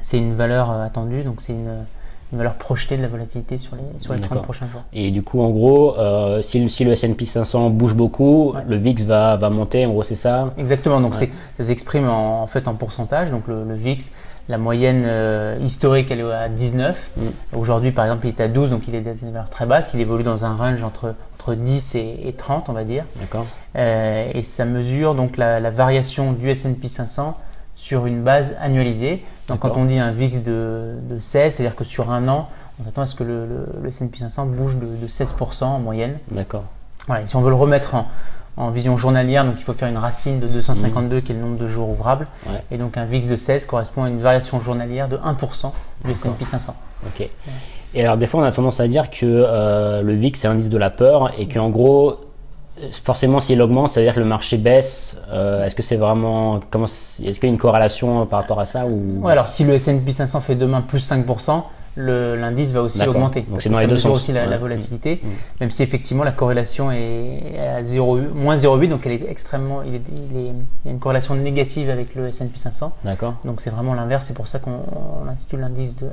c'est 0.00 0.18
une 0.18 0.34
valeur 0.34 0.70
euh, 0.70 0.84
attendue. 0.84 1.22
Donc 1.22 1.40
c'est 1.40 1.52
une, 1.52 1.84
une 2.32 2.38
valeur 2.38 2.54
projetée 2.54 2.96
de 2.96 3.02
la 3.02 3.08
volatilité 3.08 3.58
sur 3.58 3.76
les 3.76 3.82
sur 4.00 4.12
les 4.14 4.20
30 4.20 4.30
D'accord. 4.30 4.42
prochains 4.44 4.68
jours. 4.68 4.82
Et 4.92 5.10
du 5.10 5.22
coup, 5.22 5.40
en 5.42 5.50
gros, 5.50 5.98
euh, 5.98 6.42
si, 6.42 6.60
le- 6.62 6.68
si 6.68 6.84
le 6.84 6.92
S&P 6.92 7.24
500 7.24 7.70
bouge 7.70 7.94
beaucoup, 7.94 8.52
Ouais. 8.52 8.62
le 8.68 8.76
VIX 8.76 9.04
va, 9.04 9.36
va 9.36 9.50
monter. 9.50 9.84
En 9.86 9.90
gros, 9.90 10.02
c'est 10.02 10.16
ça? 10.16 10.52
Exactement. 10.56 11.00
Donc 11.00 11.12
Ouais. 11.14 11.18
c'est 11.18 11.30
ça 11.62 11.64
s'exprime 11.68 12.08
en, 12.08 12.42
en 12.42 12.46
fait 12.46 12.68
en 12.68 12.74
pourcentage. 12.74 13.30
Donc 13.30 13.46
le, 13.48 13.64
le 13.64 13.74
VIX, 13.74 14.10
la 14.48 14.58
moyenne 14.58 15.02
euh, 15.04 15.58
historique, 15.60 16.10
elle 16.10 16.20
est 16.20 16.32
à 16.32 16.48
19. 16.48 17.10
Mm. 17.16 17.22
Aujourd'hui, 17.58 17.92
par 17.92 18.04
exemple, 18.06 18.26
il 18.26 18.30
est 18.30 18.40
à 18.40 18.48
12, 18.48 18.70
donc 18.70 18.88
il 18.88 18.94
est 18.94 19.06
à 19.06 19.10
une 19.22 19.32
valeur 19.32 19.50
très 19.50 19.66
basse. 19.66 19.92
Il 19.94 20.00
évolue 20.00 20.24
dans 20.24 20.44
un 20.44 20.54
range 20.54 20.82
entre 20.82 21.14
entre 21.38 21.54
10 21.54 21.94
et, 21.94 22.20
et 22.28 22.32
30, 22.34 22.68
on 22.68 22.72
va 22.74 22.84
dire. 22.84 23.04
D'accord. 23.18 23.46
Euh, 23.76 24.30
et 24.34 24.42
ça 24.42 24.64
mesure 24.66 25.14
donc 25.14 25.36
la, 25.36 25.58
la 25.58 25.70
variation 25.70 26.32
du 26.32 26.50
S&P 26.50 26.86
500 26.86 27.36
sur 27.80 28.04
une 28.04 28.22
base 28.22 28.56
annualisée. 28.60 29.24
Donc 29.48 29.60
quand 29.60 29.76
on 29.76 29.86
dit 29.86 29.98
un 29.98 30.12
VIX 30.12 30.44
de, 30.44 30.96
de 31.08 31.18
16, 31.18 31.54
c'est-à-dire 31.54 31.74
que 31.74 31.82
sur 31.84 32.10
un 32.10 32.28
an, 32.28 32.50
on 32.78 32.86
attend 32.86 33.00
à 33.00 33.06
ce 33.06 33.14
que 33.14 33.24
le, 33.24 33.46
le, 33.46 33.66
le 33.82 33.88
S&P 33.88 34.18
500 34.18 34.46
bouge 34.46 34.76
de, 34.76 34.86
de 34.86 35.08
16% 35.08 35.64
en 35.64 35.78
moyenne. 35.78 36.18
D'accord. 36.30 36.64
Voilà, 37.06 37.22
et 37.22 37.26
si 37.26 37.36
on 37.36 37.40
veut 37.40 37.48
le 37.48 37.56
remettre 37.56 37.94
en, 37.94 38.06
en 38.58 38.70
vision 38.70 38.98
journalière, 38.98 39.46
donc 39.46 39.54
il 39.56 39.62
faut 39.62 39.72
faire 39.72 39.88
une 39.88 39.96
racine 39.96 40.40
de 40.40 40.46
252 40.46 41.20
qui 41.22 41.32
est 41.32 41.34
le 41.34 41.40
nombre 41.40 41.56
de 41.56 41.66
jours 41.66 41.88
ouvrables. 41.88 42.26
Ouais. 42.46 42.62
Et 42.70 42.76
donc 42.76 42.98
un 42.98 43.06
VIX 43.06 43.26
de 43.26 43.36
16 43.36 43.64
correspond 43.64 44.04
à 44.04 44.08
une 44.10 44.20
variation 44.20 44.60
journalière 44.60 45.08
de 45.08 45.16
1% 45.16 45.72
du 46.04 46.10
S&P 46.10 46.44
500. 46.44 46.76
Ok. 47.06 47.28
Et 47.94 48.04
alors, 48.04 48.18
des 48.18 48.26
fois, 48.26 48.42
on 48.42 48.44
a 48.44 48.52
tendance 48.52 48.78
à 48.78 48.86
dire 48.88 49.10
que 49.10 49.24
euh, 49.24 50.02
le 50.02 50.12
VIX, 50.12 50.38
c'est 50.38 50.48
l'indice 50.48 50.68
de 50.68 50.78
la 50.78 50.90
peur 50.90 51.32
et 51.38 51.48
qu'en 51.48 51.70
gros, 51.70 52.20
forcément, 53.04 53.40
s'il 53.40 53.60
augmente, 53.62 53.92
ça 53.92 54.00
veut 54.00 54.06
dire 54.06 54.14
que 54.14 54.20
le 54.20 54.26
marché 54.26 54.56
baisse. 54.58 55.16
Euh, 55.32 55.64
est-ce 55.64 55.74
que 55.74 55.82
c'est 55.82 55.96
vraiment. 55.96 56.60
Comment, 56.70 56.86
est-ce 56.86 57.16
qu'il 57.40 57.44
y 57.44 57.46
a 57.46 57.52
une 57.52 57.58
corrélation 57.58 58.26
par 58.26 58.40
rapport 58.40 58.60
à 58.60 58.64
ça 58.64 58.86
ou... 58.86 59.20
Ouais, 59.24 59.32
alors 59.32 59.48
si 59.48 59.64
le 59.64 59.74
S&P 59.74 60.10
500 60.12 60.40
fait 60.40 60.54
demain 60.56 60.80
plus 60.80 61.08
5%, 61.10 61.62
le- 61.96 62.36
l'indice 62.36 62.72
va 62.72 62.82
aussi 62.82 62.98
D'accord. 62.98 63.16
augmenter. 63.16 63.42
Donc 63.50 63.60
c'est 63.62 63.68
dans 63.68 63.80
les 63.80 63.86
deux 63.88 63.98
sens. 63.98 64.12
aussi 64.16 64.32
la, 64.32 64.56
volatilité, 64.56 65.20
Mm. 65.22 65.28
même 65.60 65.70
si 65.70 65.82
effectivement 65.82 66.22
la 66.24 66.32
corrélation 66.32 66.90
est 66.92 67.58
à 67.58 67.82
0, 67.82 68.18
moins 68.34 68.56
0,8, 68.56 68.88
donc 68.88 69.04
elle 69.06 69.12
est 69.12 69.26
extrêmement, 69.28 69.82
il, 69.82 69.96
est- 69.96 70.02
il 70.12 70.38
est- 70.38 70.52
il 70.84 70.86
y 70.86 70.88
a 70.88 70.92
une 70.92 71.00
corrélation 71.00 71.34
négative 71.34 71.90
avec 71.90 72.14
le 72.14 72.28
S&P 72.28 72.58
500. 72.58 72.92
D'accord. 73.04 73.34
Donc 73.44 73.60
c'est 73.60 73.70
vraiment 73.70 73.94
l'inverse, 73.94 74.26
c'est 74.26 74.34
pour 74.34 74.46
ça 74.48 74.58
qu'on 74.60 74.70
on 74.70 75.24
l'intitule 75.24 75.60
l'indice 75.60 75.96
de, 75.96 76.06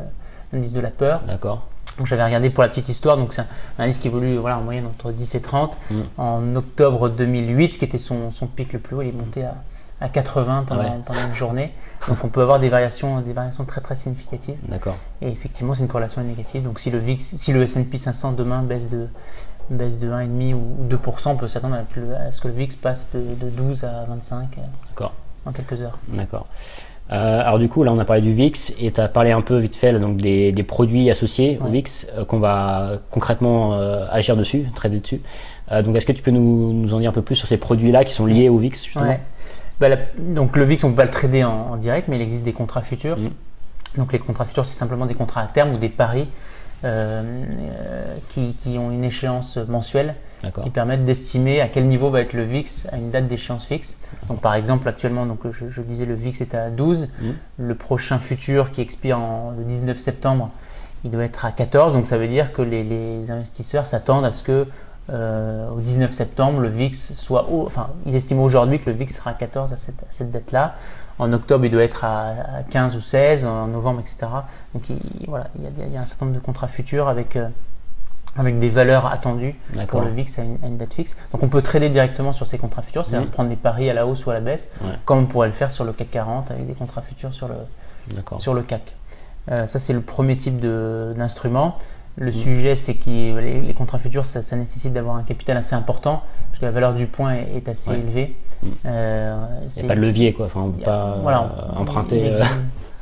l'indice 0.51 0.73
de 0.73 0.79
la 0.79 0.89
peur. 0.89 1.21
D'accord. 1.27 1.61
Donc 1.97 2.07
j'avais 2.07 2.23
regardé 2.23 2.49
pour 2.49 2.63
la 2.63 2.69
petite 2.69 2.89
histoire, 2.89 3.17
donc 3.17 3.33
c'est 3.33 3.41
un, 3.41 3.47
un 3.79 3.85
indice 3.85 3.97
qui 3.97 4.07
évolue 4.07 4.37
voilà, 4.37 4.57
en 4.59 4.61
moyenne 4.61 4.85
entre 4.85 5.11
10 5.11 5.35
et 5.35 5.41
30. 5.41 5.77
Mm. 5.89 5.95
En 6.17 6.55
octobre 6.55 7.09
2008, 7.09 7.77
qui 7.79 7.85
était 7.85 7.97
son, 7.97 8.31
son 8.31 8.47
pic 8.47 8.73
le 8.73 8.79
plus 8.79 8.95
haut, 8.95 9.01
il 9.01 9.09
est 9.09 9.11
monté 9.11 9.43
à, 9.43 9.55
à 9.99 10.09
80 10.09 10.65
pendant, 10.67 10.81
ouais. 10.81 10.91
pendant 11.05 11.25
une 11.25 11.35
journée. 11.35 11.73
Donc 12.07 12.23
on 12.23 12.29
peut 12.29 12.41
avoir 12.41 12.59
des 12.59 12.69
variations, 12.69 13.21
des 13.21 13.33
variations 13.33 13.65
très 13.65 13.81
très 13.81 13.95
significatives. 13.95 14.57
D'accord. 14.67 14.97
Et 15.21 15.29
effectivement, 15.29 15.73
c'est 15.73 15.81
une 15.81 15.87
corrélation 15.87 16.21
négative. 16.21 16.63
Donc 16.63 16.79
si 16.79 16.91
le 16.91 16.99
VIX, 16.99 17.23
si 17.37 17.51
le 17.53 17.63
S&P 17.63 17.97
500 17.97 18.33
demain 18.33 18.61
baisse 18.61 18.89
de 18.89 19.07
baisse 19.69 19.99
de 19.99 20.09
1,5 20.09 20.53
ou 20.53 20.87
2%, 20.89 21.29
on 21.29 21.35
peut 21.35 21.47
s'attendre 21.47 21.75
à, 21.75 22.27
à 22.27 22.31
ce 22.31 22.39
que 22.41 22.47
le 22.47 22.53
VIX 22.53 22.75
passe 22.75 23.09
de, 23.13 23.19
de 23.19 23.49
12 23.49 23.83
à 23.83 24.05
25 24.07 24.57
euh, 24.57 25.05
en 25.45 25.51
quelques 25.51 25.81
heures. 25.81 25.97
D'accord. 26.07 26.47
Euh, 27.11 27.41
alors 27.41 27.57
du 27.59 27.69
coup, 27.69 27.83
là, 27.83 27.93
on 27.93 27.99
a 27.99 28.05
parlé 28.05 28.21
du 28.21 28.33
VIX 28.33 28.73
et 28.81 28.91
tu 28.91 28.99
as 28.99 29.07
parlé 29.07 29.31
un 29.31 29.41
peu 29.41 29.57
vite 29.57 29.75
fait 29.75 29.91
là, 29.93 29.99
donc 29.99 30.17
des, 30.17 30.51
des 30.51 30.63
produits 30.63 31.09
associés 31.09 31.57
au. 31.63 31.69
VIX 31.69 32.07
euh, 32.17 32.25
qu'on 32.25 32.39
va 32.39 32.93
concrètement 33.11 33.73
euh, 33.75 34.05
agir 34.11 34.35
dessus, 34.35 34.65
trader 34.75 34.99
dessus. 34.99 35.21
Donc 35.83 35.95
est-ce 35.97 36.05
que 36.05 36.13
tu 36.13 36.21
peux 36.23 36.31
nous, 36.31 36.71
nous 36.73 36.93
en 36.93 36.99
dire 37.01 37.09
un 37.09 37.13
peu 37.13 37.21
plus 37.21 37.35
sur 37.35 37.47
ces 37.47 37.57
produits-là 37.57 38.05
qui 38.05 38.13
sont 38.13 38.25
liés 38.25 38.47
au 38.47 38.57
VIX 38.57 38.81
justement 38.85 39.05
Ouais. 39.05 39.19
Bah, 39.81 39.89
la- 39.89 39.97
donc 40.17 40.55
le 40.55 40.63
VIX, 40.63 40.83
on 40.85 40.89
peut 40.91 40.95
pas 40.97 41.03
le 41.05 41.09
trader 41.11 41.43
en, 41.43 41.71
en 41.71 41.75
direct, 41.77 42.07
mais 42.07 42.15
il 42.15 42.21
existe 42.21 42.43
des 42.43 42.53
contrats 42.53 42.81
futurs. 42.81 43.17
Mhm. 43.17 43.31
Donc 43.97 44.13
les 44.13 44.19
contrats 44.19 44.45
futurs, 44.45 44.65
c'est 44.65 44.77
simplement 44.77 45.05
des 45.05 45.13
contrats 45.13 45.41
à 45.41 45.47
terme 45.47 45.73
ou 45.73 45.77
des 45.77 45.89
paris 45.89 46.27
qui, 48.29 48.53
qui 48.53 48.77
ont 48.77 48.91
une 48.91 49.03
échéance 49.03 49.57
mensuelle 49.57 50.15
qui 50.63 50.69
permettent 50.69 51.03
d'estimer 51.03 51.61
à 51.61 51.67
quel 51.67 51.87
niveau 51.87 52.09
va 52.11 52.21
être 52.21 52.33
le 52.33 52.43
VIX 52.43 52.87
à 52.91 52.97
une 52.97 53.09
date 53.09 53.27
d'échéance 53.27 53.65
fixe. 53.65 53.97
Donc 54.29 54.39
par 54.39 54.53
exemple 54.53 54.87
actuellement, 54.87 55.25
donc 55.25 55.39
je, 55.49 55.67
je 55.69 55.81
disais 55.81 56.05
le 56.05 56.13
VIX 56.13 56.39
est 56.41 56.53
à 56.55 56.69
12, 56.69 57.09
Mhm. 57.19 57.33
le 57.57 57.75
prochain 57.75 58.19
futur 58.19 58.71
qui 58.71 58.81
expire 58.81 59.17
en, 59.19 59.51
le 59.57 59.63
19 59.63 59.97
septembre, 59.97 60.51
il 61.03 61.09
doit 61.11 61.23
être 61.23 61.43
à 61.45 61.51
14. 61.51 61.93
Donc 61.93 62.05
ça 62.05 62.17
veut 62.19 62.27
dire 62.27 62.53
que 62.53 62.61
les, 62.61 62.83
les 62.83 63.31
investisseurs 63.31 63.87
s'attendent 63.87 64.25
à 64.25 64.31
ce 64.31 64.43
que 64.43 64.67
euh, 65.09 65.69
au 65.71 65.79
19 65.79 66.11
septembre 66.11 66.59
le 66.59 66.67
VIX 66.69 66.95
soit 67.15 67.49
haut. 67.49 67.63
Enfin, 67.65 67.87
ils 68.05 68.15
estiment 68.15 68.43
aujourd'hui 68.43 68.79
que 68.79 68.89
le 68.89 68.95
VIX 68.95 69.13
sera 69.15 69.31
à 69.31 69.33
14 69.33 69.73
à 69.73 69.77
cette, 69.77 70.01
à 70.03 70.07
cette 70.11 70.31
date-là. 70.31 70.75
En 71.19 71.33
octobre, 71.33 71.65
il 71.65 71.71
doit 71.71 71.83
être 71.83 72.03
à, 72.05 72.27
à 72.59 72.63
15 72.69 72.95
ou 72.95 73.01
16, 73.01 73.45
en 73.45 73.67
novembre, 73.67 73.99
etc. 74.01 74.17
Donc 74.73 74.89
il, 74.89 74.99
voilà, 75.27 75.47
il 75.57 75.63
y, 75.63 75.67
a, 75.67 75.85
il 75.87 75.93
y 75.93 75.97
a 75.97 76.01
un 76.01 76.05
certain 76.05 76.25
nombre 76.25 76.37
de 76.37 76.43
contrats 76.43 76.67
futurs 76.67 77.07
avec 77.07 77.35
euh, 77.35 77.47
avec 78.35 78.59
des 78.59 78.69
valeurs 78.69 79.07
attendues 79.07 79.55
pour 79.87 80.01
le 80.01 80.09
VIX 80.11 80.37
à 80.39 80.43
une, 80.43 80.57
à 80.63 80.67
une 80.67 80.77
date 80.77 80.93
fixe. 80.93 81.17
Donc 81.31 81.41
on 81.41 81.47
peut 81.47 81.63
trader 81.63 81.89
directement 81.89 82.33
sur 82.33 82.45
ces 82.45 82.59
contrats 82.59 82.83
futurs, 82.83 83.03
c'est-à-dire 83.03 83.31
prendre 83.31 83.49
des 83.49 83.55
paris 83.55 83.89
à 83.89 83.93
la 83.95 84.05
hausse 84.05 84.25
ou 84.27 84.29
à 84.29 84.35
la 84.35 84.41
baisse, 84.41 84.71
Ouais. 84.81 84.89
comme 85.05 85.19
on 85.19 85.25
pourrait 85.25 85.47
le 85.47 85.53
faire 85.53 85.71
sur 85.71 85.85
le 85.85 85.91
CAC 85.91 86.11
40 86.11 86.51
avec 86.51 86.67
des 86.67 86.73
contrats 86.73 87.01
futurs 87.01 87.33
sur 87.33 87.47
le, 87.47 87.55
D'accord. 88.13 88.39
sur 88.39 88.53
le 88.53 88.61
CAC. 88.61 88.93
Euh, 89.49 89.65
ça, 89.65 89.79
c'est 89.79 89.93
le 89.93 90.01
premier 90.01 90.37
type 90.37 90.59
d'instrument. 90.59 91.73
Le 92.17 92.27
Mhm. 92.27 92.33
sujet, 92.33 92.75
c'est 92.75 92.95
que 92.95 93.09
les, 93.39 93.61
les 93.61 93.73
contrats 93.73 93.99
futurs, 93.99 94.25
ça, 94.25 94.41
ça 94.41 94.55
nécessite 94.55 94.91
d'avoir 94.91 95.15
un 95.17 95.23
capital 95.23 95.55
assez 95.57 95.75
important, 95.75 96.23
parce 96.49 96.59
que 96.59 96.65
la 96.65 96.71
valeur 96.71 96.93
du 96.95 97.05
point 97.07 97.35
est, 97.35 97.57
est 97.57 97.69
assez 97.69 97.91
Ouais. 97.91 97.99
élevée. 97.99 98.35
Euh, 98.85 99.45
Il 99.61 99.65
n'y 99.65 99.71
c'est- 99.71 99.85
a 99.85 99.87
pas 99.87 99.95
de 99.95 100.01
levier 100.01 100.33
quoi. 100.33 100.47
Enfin, 100.47 100.61
on 100.61 100.71
peut 100.71 100.81
a- 100.81 100.85
pas 100.85 101.17
voilà, 101.21 101.41
euh, 101.43 101.71
on- 101.75 101.81
emprunter. 101.81 102.23
euh, 102.23 102.27
existe- 102.29 102.55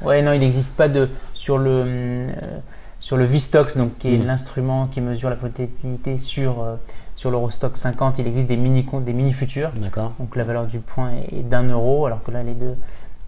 Ouais, 0.04 0.22
non, 0.22 0.34
il 0.34 0.40
n'existe 0.42 0.76
pas 0.76 0.90
de 0.90 1.10
sur 1.34 1.58
le 1.58 1.72
euh, 1.86 2.28
sur 3.00 3.16
le 3.16 3.24
VSTOX, 3.24 3.78
donc 3.78 3.98
qui 3.98 4.14
est 4.14 4.18
Mhm. 4.18 4.26
l'instrument 4.26 4.88
qui 4.88 5.00
mesure 5.00 5.30
la 5.30 5.36
volatilité 5.36 6.18
sur 6.18 6.62
euh, 6.62 6.76
sur 7.16 7.32
l'Eurostock 7.32 7.78
50. 7.78 8.20
Il 8.20 8.28
existe 8.28 8.48
des 8.48 8.58
mini 8.58 8.84
comptes, 8.84 9.06
des 9.06 9.14
mini 9.14 9.32
futurs. 9.32 9.72
D'accord. 9.78 10.12
Donc 10.20 10.36
la 10.36 10.44
valeur 10.44 10.66
du 10.66 10.80
point 10.80 11.12
est, 11.12 11.38
est 11.38 11.44
d'un 11.44 11.64
euro, 11.64 12.06
alors 12.06 12.22
que 12.22 12.32
là 12.32 12.42
elle 12.42 12.50
est 12.50 12.54
de 12.60 12.74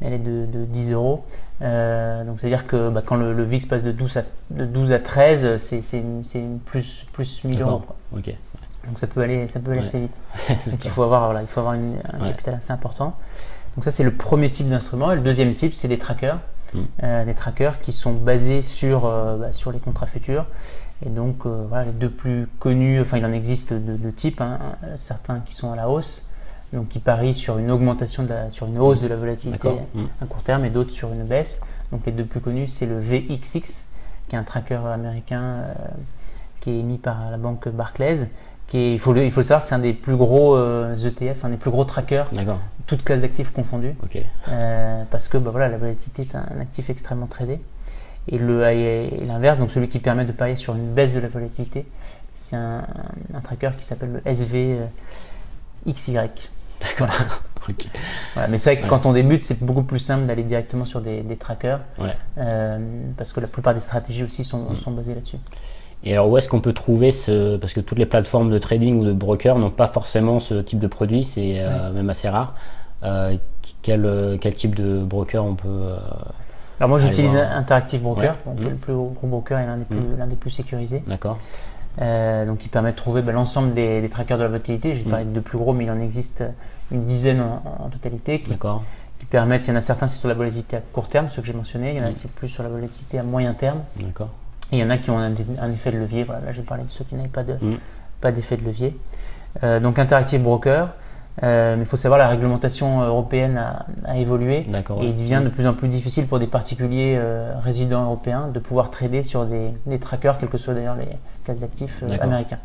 elle 0.02 0.14
est 0.14 0.20
de, 0.20 0.46
de 0.46 0.66
10 0.66 0.92
euros. 0.94 1.24
Euh, 1.62 2.24
donc 2.24 2.40
c'est 2.40 2.48
à 2.48 2.50
dire 2.50 2.68
que 2.68 2.90
bah, 2.90 3.02
quand 3.06 3.16
le, 3.16 3.34
le 3.34 3.44
VIX 3.44 3.66
passe 3.66 3.84
de 3.84 3.92
12 3.92 4.18
à 4.18 4.24
de 4.52 4.66
12 4.66 4.94
à 4.94 5.00
13, 5.00 5.58
c'est 5.58 5.82
c'est 5.82 6.04
c'est 6.24 6.44
plus 6.66 7.06
plus 7.14 7.44
1000 7.44 7.62
euros. 7.62 7.80
Quoi. 7.80 7.96
Donc 8.88 9.00
ça 9.00 9.08
peut 9.08 9.22
aller, 9.22 9.48
ça 9.48 9.60
peut 9.60 9.72
aller 9.72 9.82
Ouais. 9.82 9.86
assez 9.88 10.00
vite. 10.00 10.18
Donc 10.68 10.86
il 10.86 10.90
faut 10.92 11.04
avoir, 11.04 11.26
voilà, 11.26 11.42
il 11.42 11.48
faut 11.48 11.60
avoir 11.60 11.74
une- 11.76 11.98
un 12.14 12.22
Ouais. 12.22 12.30
capital 12.30 12.54
assez 12.56 12.72
important. 12.72 13.16
Donc 13.76 13.84
ça 13.84 13.92
c'est 13.92 14.04
le 14.04 14.12
premier 14.14 14.50
type 14.52 14.70
d'instrument. 14.70 15.12
Et 15.12 15.16
le 15.16 15.22
deuxième 15.22 15.54
type 15.54 15.74
c'est 15.74 15.88
des 15.88 15.98
trackers, 15.98 16.40
Mm. 16.74 16.80
Euh, 17.04 17.24
des 17.24 17.34
trackers 17.34 17.80
qui 17.80 17.94
sont 17.94 18.12
basés 18.12 18.62
sur 18.62 19.06
euh, 19.06 19.38
bah, 19.38 19.54
sur 19.54 19.72
les 19.72 19.80
contrats 19.80 20.06
futurs. 20.06 20.46
Et 21.06 21.10
donc 21.10 21.46
voilà 21.46 21.86
les 21.86 21.92
deux 21.92 22.10
plus 22.10 22.48
connus, 22.60 23.00
enfin 23.00 23.18
il 23.20 23.26
en 23.26 23.32
existe 23.32 23.72
de 23.72 23.94
deux 23.96 24.12
types, 24.12 24.42
hein. 24.42 24.60
certains 24.98 25.40
qui 25.42 25.54
sont 25.56 25.72
à 25.72 25.76
la 25.78 25.90
hausse, 25.90 26.27
donc 26.74 26.90
qui 26.90 27.00
parient 27.00 27.34
sur 27.34 27.58
une 27.58 27.72
augmentation 27.72 28.24
de 28.24 28.30
la, 28.30 28.52
sur 28.52 28.68
une 28.68 28.78
hausse 28.78 29.02
de 29.02 29.08
la 29.08 29.16
volatilité 29.16 29.58
D'accord. 29.58 29.88
Mm. 29.94 30.06
à 30.22 30.26
court 30.26 30.44
terme 30.44 30.66
et 30.66 30.70
d'autres 30.70 30.92
sur 30.92 31.12
une 31.12 31.24
baisse. 31.24 31.62
Donc 31.92 32.02
les 32.06 32.12
deux 32.12 32.26
plus 32.26 32.42
connus, 32.42 32.68
c'est 32.68 32.86
le 32.86 33.00
VXX, 33.00 33.86
qui 34.28 34.36
est 34.36 34.40
un 34.40 34.44
tracker 34.44 34.80
américain 34.86 35.42
euh, 35.42 35.74
qui 36.60 36.72
est 36.72 36.80
émis 36.80 36.98
par 36.98 37.32
la 37.32 37.38
banque 37.38 37.70
Barclays. 37.70 38.28
Qui 38.68 38.78
est, 38.80 38.94
il, 38.94 39.00
faut 39.00 39.14
le, 39.14 39.24
il 39.24 39.32
faut 39.32 39.40
le 39.40 39.46
savoir, 39.46 39.62
c'est 39.62 39.76
un 39.76 39.80
des 39.80 39.94
plus 39.94 40.18
gros 40.18 40.58
euh, 40.58 40.94
ETF, 40.94 41.46
un 41.46 41.50
des 41.50 41.56
plus 41.56 41.72
gros 41.72 41.86
trackers, 41.86 42.30
toutes 42.86 43.02
classes 43.06 43.22
d'actifs 43.22 43.52
confondues, 43.52 43.96
euh, 44.50 45.04
parce 45.10 45.30
que 45.30 45.38
bah, 45.38 45.52
voilà, 45.52 45.70
la 45.70 45.78
volatilité 45.78 46.24
est 46.24 46.36
un, 46.36 46.60
actif 46.60 46.90
extrêmement 46.90 47.28
tradé. 47.28 47.62
Et 48.30 48.38
l'inverse, 48.38 49.58
donc 49.58 49.72
celui 49.72 49.88
qui 49.88 50.00
permet 50.00 50.26
de 50.26 50.34
parier 50.34 50.58
sur 50.58 50.76
une 50.76 50.94
baisse 50.94 51.14
de 51.14 51.22
la 51.22 51.30
volatilité, 51.30 51.86
c'est 52.34 52.58
un, 52.58 52.84
un 53.34 53.40
tracker 53.40 53.72
qui 53.78 53.86
s'appelle 53.86 54.12
le 54.12 54.22
SV 56.82 57.04
euh, 57.04 57.74
XY. 57.74 57.90
Voilà. 58.34 58.48
mais 58.48 58.58
c'est 58.58 58.76
vrai 58.76 58.84
que 58.84 58.88
quand 58.88 59.06
on 59.06 59.14
débute, 59.14 59.44
c'est 59.44 59.64
beaucoup 59.64 59.84
plus 59.84 60.00
simple 60.00 60.26
d'aller 60.26 60.44
directement 60.44 60.86
sur 60.86 61.02
des, 61.02 61.24
trackers. 61.40 61.82
Euh, 62.38 62.78
parce 63.18 63.34
que 63.34 63.40
la 63.40 63.48
plupart 63.48 63.74
des 63.74 63.80
stratégies 63.80 64.24
aussi 64.24 64.44
sont, 64.44 64.72
mm. 64.72 64.78
sont 64.78 64.92
basées 64.92 65.16
là-dessus. 65.16 65.38
Et 66.04 66.14
alors 66.14 66.30
où 66.30 66.38
est-ce 66.38 66.48
qu'on 66.48 66.62
peut 66.62 66.74
trouver 66.74 67.12
ce... 67.12 67.58
Parce 67.58 67.74
que 67.74 67.80
toutes 67.80 67.98
les 67.98 68.06
plateformes 68.06 68.52
de 68.52 68.60
trading 68.60 69.00
ou 69.00 69.06
de 69.06 69.14
broker 69.14 69.58
n'ont 69.58 69.72
pas 69.72 69.88
forcément 69.88 70.40
ce 70.40 70.56
type 70.56 70.80
de 70.80 70.88
produit, 70.88 71.24
c'est 71.24 71.56
euh, 71.58 71.92
même 71.92 72.10
assez 72.10 72.30
rare. 72.30 72.54
Euh, 73.04 73.36
quel, 73.82 74.38
quel, 74.40 74.54
type 74.54 74.76
de 74.76 75.00
broker 75.00 75.44
on 75.44 75.56
peut... 75.56 75.94
alors 76.80 76.90
moi 76.90 77.00
j'utilise 77.00 77.36
Interactive 77.36 78.02
Broker, 78.02 78.36
donc 78.46 78.60
mm. 78.60 78.70
le 78.70 78.76
plus 78.76 78.94
gros 78.94 79.16
broker 79.24 79.60
et 79.60 79.66
l'un 79.66 79.78
des, 79.78 79.86
plus, 79.86 80.00
mm. 80.00 80.18
l'un 80.18 80.28
des 80.28 80.36
plus 80.36 80.52
sécurisés. 80.52 81.04
D'accord. 81.08 81.38
Donc 81.98 82.64
il 82.64 82.70
permet 82.70 82.92
de 82.92 82.98
trouver 82.98 83.22
ben, 83.22 83.34
l'ensemble 83.34 83.74
des, 83.74 84.08
trackers 84.10 84.38
de 84.38 84.44
la 84.44 84.50
volatilité. 84.50 84.96
J'ai 84.96 85.04
parlé 85.04 85.26
de 85.26 85.40
plus 85.40 85.58
gros, 85.58 85.74
mais 85.74 85.86
il 85.86 85.92
en 85.92 86.00
existe 86.00 86.44
une 86.92 87.06
dizaine 87.06 87.42
en, 87.42 87.90
totalité 87.90 88.42
qui, 88.42 88.58
qui, 89.20 89.26
permettent, 89.26 89.68
il 89.68 89.72
y 89.72 89.74
en 89.74 89.78
a 89.78 89.82
certains 89.82 90.08
c'est 90.08 90.20
sur 90.20 90.28
la 90.28 90.36
volatilité 90.36 90.78
à 90.78 90.82
court 90.82 91.10
terme, 91.10 91.28
ceux 91.30 91.42
que 91.42 91.48
j'ai 91.48 91.54
mentionnés, 91.54 91.92
il 91.92 91.98
y 91.98 92.02
en 92.02 92.08
a 92.08 92.14
c'est 92.14 92.32
plus 92.32 92.48
sur 92.48 92.64
la 92.64 92.70
volatilité 92.70 93.20
à 93.20 93.24
moyen 93.24 93.54
terme. 93.54 93.82
D'accord. 94.00 94.30
Et 94.72 94.78
il 94.78 94.80
y 94.80 94.84
en 94.84 94.90
a 94.90 94.98
qui 94.98 95.10
ont 95.10 95.18
un, 95.18 95.72
effet 95.72 95.92
de 95.92 95.98
levier, 95.98 96.24
voilà, 96.24 96.42
là 96.42 96.52
j'ai 96.52 96.62
parlé 96.62 96.84
de 96.84 96.90
ceux 96.90 97.06
qui 97.06 97.16
n'avaient 97.16 97.30
pas, 97.30 97.44
de, 97.44 97.54
mm. 97.54 97.78
pas 98.20 98.32
d'effet 98.32 98.58
de 98.58 98.66
levier. 98.66 98.98
Euh, 99.64 99.80
donc 99.80 99.98
Interactive 99.98 100.42
Broker, 100.42 100.90
euh, 101.44 101.76
mais 101.76 101.84
il 101.84 101.86
faut 101.86 101.98
savoir 101.98 102.18
la 102.18 102.28
réglementation 102.28 103.02
européenne 103.04 103.62
a, 104.06 104.18
évolué 104.18 104.66
et 105.02 105.06
il 105.06 105.16
devient 105.16 105.42
de 105.44 105.50
plus 105.50 105.68
en 105.68 105.74
plus 105.74 105.88
difficile 105.88 106.26
pour 106.26 106.40
des 106.40 106.48
particuliers 106.48 107.16
euh, 107.16 107.54
résidents 107.60 108.06
européens 108.06 108.48
de 108.52 108.60
pouvoir 108.60 108.90
trader 108.90 109.22
sur 109.22 109.46
des, 109.46 109.70
des 109.86 110.00
trackers, 110.00 110.40
quels 110.40 110.50
que 110.50 110.58
soient 110.58 110.74
d'ailleurs 110.74 110.96
les 110.96 111.08
classes 111.46 111.60
d'actifs 111.60 112.04
euh, 112.04 112.18
américains. 112.22 112.58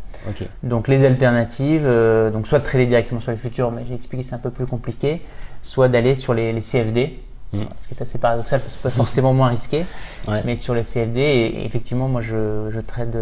Donc 0.63 0.89
les 0.89 1.05
alternatives, 1.05 1.87
donc 2.33 2.47
soit 2.47 2.61
de 2.61 2.65
trader 2.65 2.87
directement 2.87 3.21
sur 3.21 3.33
les 3.33 3.37
futurs, 3.37 3.71
mais 3.71 3.85
j'ai 3.87 3.95
expliqué 3.95 4.23
c'est 4.23 4.35
un 4.35 4.39
peu 4.39 4.51
plus 4.51 4.67
compliqué, 4.67 5.21
soit 5.61 5.89
d'aller 5.89 6.15
sur 6.15 6.33
les, 6.33 6.59
CFD. 6.61 7.19
Ce 7.53 7.89
qui 7.89 7.95
est 7.95 8.03
assez 8.03 8.19
paradoxal 8.19 8.61
parce 8.61 8.75
que 8.75 8.79
c'est 8.79 8.89
pas 8.89 8.91
forcément 8.91 9.35
moins 9.35 9.49
risqué, 9.49 9.85
mais 10.45 10.57
sur 10.57 10.75
les 10.75 10.83
CFD, 10.83 11.21
et, 11.21 11.65
effectivement, 11.67 12.09
moi 12.09 12.21
je, 12.21 12.71
je 12.71 12.81
trade 12.81 13.17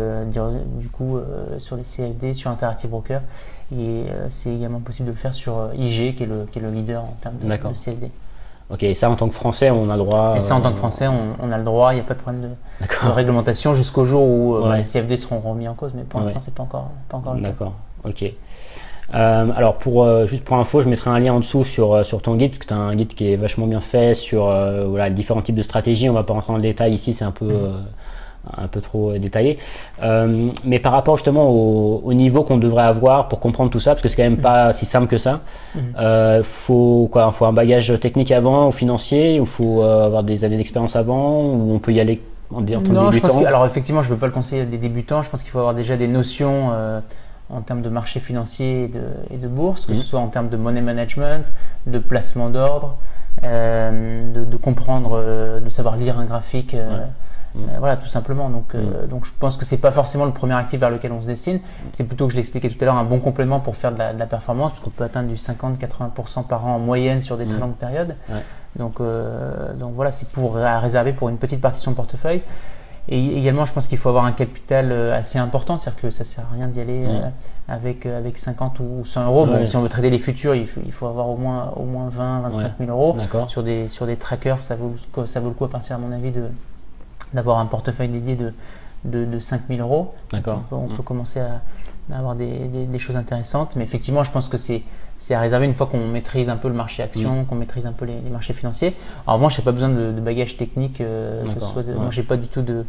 du 0.79 0.89
coup 0.89 1.19
sur 1.59 1.77
les 1.77 1.83
CFD, 1.83 2.35
sur 2.35 2.51
Interactive 2.51 2.91
Broker, 2.91 3.23
et 3.73 4.07
euh, 4.11 4.27
c'est 4.31 4.53
également 4.53 4.81
possible 4.81 5.07
de 5.07 5.13
le 5.13 5.19
faire 5.19 5.35
sur 5.35 5.59
euh, 5.59 5.75
IG, 5.77 6.17
qui 6.17 6.25
est 6.25 6.27
le, 6.27 6.47
qui 6.51 6.59
est 6.59 6.63
le 6.63 6.71
leader 6.71 7.05
en 7.05 7.17
termes 7.21 7.37
de, 7.41 7.49
de 7.49 7.57
CFD. 7.57 8.11
Ok, 8.69 8.83
et 8.83 8.95
ça 8.95 9.11
en 9.11 9.17
tant 9.17 9.29
que 9.29 9.35
Français, 9.35 9.71
on 9.71 9.91
a 9.91 9.97
le 9.97 10.03
droit. 10.03 10.35
Et 10.37 10.41
ça 10.41 10.55
en 10.57 10.61
tant 10.61 10.71
que 10.71 10.75
euh, 10.75 10.79
Français, 10.79 11.07
on, 11.09 11.53
a 11.53 11.59
le 11.59 11.65
droit, 11.65 11.93
il 11.93 11.97
n'y 11.97 12.01
a 12.01 12.05
pas 12.05 12.15
de 12.15 12.21
problème 12.21 12.43
de, 12.43 13.11
réglementation 13.13 13.75
jusqu'au 13.75 14.05
jour 14.05 14.23
où 14.23 14.61
bah, 14.63 14.77
les 14.77 14.85
CFD 14.85 15.17
seront 15.17 15.41
remis 15.41 15.69
en 15.69 15.75
cause, 15.75 15.93
mais 15.95 16.03
pour 16.03 16.21
l'instant, 16.21 16.41
c'est 16.41 16.55
pas 16.55 16.63
encore, 16.63 16.91
pas 17.09 17.17
encore 17.17 17.35
le 17.35 17.43
cas. 17.43 17.49
D'accord, 17.49 17.75
ok. 18.05 18.25
Alors 19.13 19.79
pour 19.79 20.27
juste 20.27 20.45
pour 20.45 20.57
info, 20.57 20.83
je 20.83 20.89
mettrai 20.89 21.11
un 21.11 21.19
lien 21.19 21.33
en 21.33 21.41
dessous 21.41 21.65
sur, 21.65 22.05
sur 22.07 22.23
ton 22.23 22.37
guide 22.37 22.51
parce 22.51 22.61
que 22.61 22.67
tu 22.67 22.75
as 22.75 22.77
un 22.77 22.95
guide 22.95 23.15
qui 23.15 23.33
est 23.33 23.37
vachement 23.37 23.67
bien 23.67 23.81
fait 23.81 24.15
sur 24.15 24.45
voilà, 24.89 25.11
différents 25.11 25.43
types 25.43 25.57
de 25.57 25.63
stratégies. 25.63 26.09
On 26.09 26.15
va 26.15 26.23
pas 26.23 26.33
rentrer 26.33 26.53
dans 26.53 26.57
le 26.57 26.63
détail 26.63 26.95
ici, 26.95 27.15
c'est 27.15 27.25
un 27.25 27.33
peu 27.33 27.47
mm 27.47 27.83
un 28.57 28.69
peu 28.69 28.81
trop 28.81 29.17
détaillé. 29.19 29.59
Euh, 30.03 30.49
mais 30.65 30.79
par 30.79 30.93
rapport 30.93 31.17
justement 31.17 31.49
au, 31.51 32.13
niveau 32.15 32.43
qu'on 32.43 32.57
devrait 32.57 32.85
avoir 32.85 33.29
pour 33.29 33.41
comprendre 33.41 33.71
tout 33.71 33.81
ça, 33.81 33.93
parce 33.93 34.03
que 34.03 34.09
c'est 34.09 34.17
quand 34.17 34.23
même 34.23 34.39
pas 34.39 34.73
si 34.73 34.87
simple 34.87 35.07
que 35.07 35.19
ça, 35.19 35.41
mhm. 35.75 35.83
euh, 35.99 36.43
faut 36.43 37.09
quoi 37.11 37.31
Faut 37.31 37.47
un 37.47 37.53
bagage 37.53 37.99
technique 38.01 38.33
avant, 38.33 38.69
ou 38.69 38.73
financier, 38.73 39.41
ou 39.41 39.47
faut 39.47 39.83
euh, 39.83 40.07
avoir 40.07 40.23
des 40.23 40.45
années 40.45 40.57
d'expérience 40.57 40.97
avant, 40.97 41.43
ou 41.43 41.73
on 41.75 41.79
peut 41.79 41.93
y 41.93 42.01
aller 42.01 42.21
en, 42.53 42.63
tant 42.63 42.93
non, 42.93 43.13
Je 43.13 43.21
pense 43.21 43.45
alors 43.45 43.65
effectivement, 43.65 44.03
je 44.03 44.09
ne 44.09 44.15
veux 44.15 44.19
pas 44.19 44.27
le 44.27 44.33
conseiller 44.33 44.63
à 44.63 44.65
des 44.65 44.79
débutants. 44.79 45.23
Je 45.23 45.31
pense 45.31 45.43
qu'il 45.43 45.53
faut 45.53 45.61
avoir 45.61 45.75
déjà 45.75 45.97
des 45.97 46.09
notions 46.09 46.71
en 47.53 47.61
termes 47.63 47.83
de 47.83 47.89
marché 47.89 48.21
financier 48.21 48.85
et 48.85 48.89
de, 48.89 49.03
et 49.31 49.37
de 49.37 49.49
bourse, 49.49 49.87
que 49.87 49.95
ce 49.95 49.99
mhm. 49.99 50.05
soit 50.05 50.21
en 50.21 50.29
termes 50.29 50.49
de 50.49 50.57
money 50.57 50.81
management, 50.81 51.53
de 51.87 51.99
placement 51.99 52.51
d'ordre, 52.51 52.97
de, 53.43 54.57
comprendre, 54.57 55.61
de 55.61 55.69
savoir 55.69 55.97
lire 55.97 56.19
un 56.19 56.25
graphique. 56.25 56.77
Euh, 57.57 57.61
voilà, 57.79 57.97
tout 57.97 58.07
simplement. 58.07 58.49
Donc, 58.49 58.75
euh, 58.75 59.05
mm. 59.05 59.09
donc 59.09 59.25
je 59.25 59.33
pense 59.39 59.57
que 59.57 59.65
c'est 59.65 59.79
pas 59.79 59.91
forcément 59.91 60.25
le 60.25 60.33
premier 60.33 60.55
actif 60.55 60.81
vers 60.81 60.91
lequel 60.91 61.13
on 61.13 61.21
se 61.21 61.27
destine. 61.27 61.61
C'est 61.95 62.05
plutôt 62.05 62.27
que 62.27 62.33
je 62.33 62.37
l'expliquais 62.37 62.69
tout 62.69 62.77
à 62.81 62.85
l'heure 62.85 62.97
un 62.97 63.05
bon 63.05 63.19
complément 63.19 63.61
pour 63.61 63.77
faire 63.77 63.93
de 63.93 63.99
la, 63.99 64.27
performance, 64.27 64.73
puisqu'on 64.73 64.91
peut 64.91 65.05
atteindre 65.05 65.29
du 65.29 65.35
50-80% 65.35 66.47
par 66.47 66.67
an 66.67 66.77
en 66.77 66.79
moyenne 66.79 67.23
sur 67.23 67.37
des 67.37 67.47
très 67.47 67.59
longues 67.59 67.75
périodes. 67.75 68.15
Donc, 68.77 69.01
euh, 69.01 69.75
donc 69.75 69.95
voilà, 69.95 70.13
c'est 70.13 70.29
pour 70.29 70.55
réserver 70.55 71.13
pour 71.13 71.29
une 71.29 71.39
petite 71.39 71.61
partie 71.61 71.79
de 71.79 71.85
son 71.85 71.95
portefeuille. 71.95 72.43
Et 73.09 73.39
également, 73.39 73.65
je 73.65 73.73
pense 73.73 73.89
qu'il 73.89 73.99
faut 73.99 74.09
avoir 74.09 74.25
un 74.25 74.33
capital 74.33 74.93
assez 75.13 75.39
important, 75.39 75.77
c'est-à-dire 75.77 76.03
que 76.03 76.11
ça 76.11 76.25
sert 76.25 76.45
à 76.45 76.55
rien 76.55 76.69
d'y 76.69 76.81
aller 76.81 77.07
mm. 77.07 77.33
avec, 77.69 78.07
avec 78.07 78.39
50 78.39 78.79
ou 78.81 79.05
100 79.05 79.27
euros. 79.27 79.49
si 79.67 79.77
on 79.77 79.83
veut 79.83 79.89
trader 79.89 80.11
les 80.11 80.19
futurs, 80.19 80.55
il 80.55 80.67
faut, 80.67 80.81
il 80.85 80.93
faut 80.93 81.07
avoir 81.07 81.29
au 81.29 81.37
moins, 81.37 81.73
au 81.77 81.85
moins 81.85 82.09
20, 82.09 82.41
25 82.51 82.73
000 82.79 82.91
euros. 82.91 83.17
Sur 83.49 83.63
des, 83.63 83.89
sur 83.89 84.07
des 84.07 84.17
trackers, 84.17 84.63
ça 84.63 84.77
vaut, 84.77 84.95
ça 85.27 85.41
vaut 85.41 85.49
le 85.49 85.55
coup 85.55 85.65
à 85.65 85.71
partir, 85.71 85.97
à 85.97 85.99
mon 85.99 86.13
avis, 86.13 86.33
d'avoir 87.33 87.59
un 87.59 87.67
portefeuille 87.67 88.09
dédié 88.09 88.37
de, 88.37 88.53
de, 89.05 89.25
de 89.25 89.39
5000 89.39 89.81
euros. 89.81 90.15
D'accord. 90.33 90.63
On, 90.71 90.89
peut, 90.89 90.95
mm. 90.95 91.05
commencer 91.05 91.41
à, 91.41 91.61
avoir 92.17 92.35
des, 92.35 92.69
des, 92.69 92.99
choses 92.99 93.17
intéressantes. 93.17 93.77
Mais 93.77 93.85
effectivement, 93.85 94.25
je 94.25 94.31
pense 94.31 94.49
que 94.49 94.57
c'est, 94.57 94.83
c'est 95.21 95.35
à 95.35 95.41
réserver 95.41 95.67
une 95.67 95.75
fois 95.75 95.87
qu'on 95.87 96.09
maîtrise 96.09 96.49
un 96.49 96.57
peu 96.57 96.69
le 96.69 96.75
marché 96.75 97.03
action, 97.03 97.43
mm. 97.43 97.47
qu'on 97.47 97.55
maîtrise 97.55 97.85
un 97.85 97.93
peu 97.93 98.07
les, 98.07 98.19
marchés 98.31 98.55
financiers. 98.55 98.97
En 99.27 99.35
revanche, 99.35 99.57
j'ai 99.57 99.63
pas 99.63 99.71
besoin 99.71 99.91
de, 99.91 100.13
de 100.13 100.21
bagage 100.21 100.57
technique. 100.57 101.03
Euh, 101.03 101.45
que 101.45 101.61
ce 101.61 101.67
soit 101.67 101.83
de, 101.83 101.93
Moi, 101.93 102.09
j'ai 102.11 102.23
pas 102.23 102.39
du 102.39 102.49
tout 102.49 102.63
de, 102.63 102.87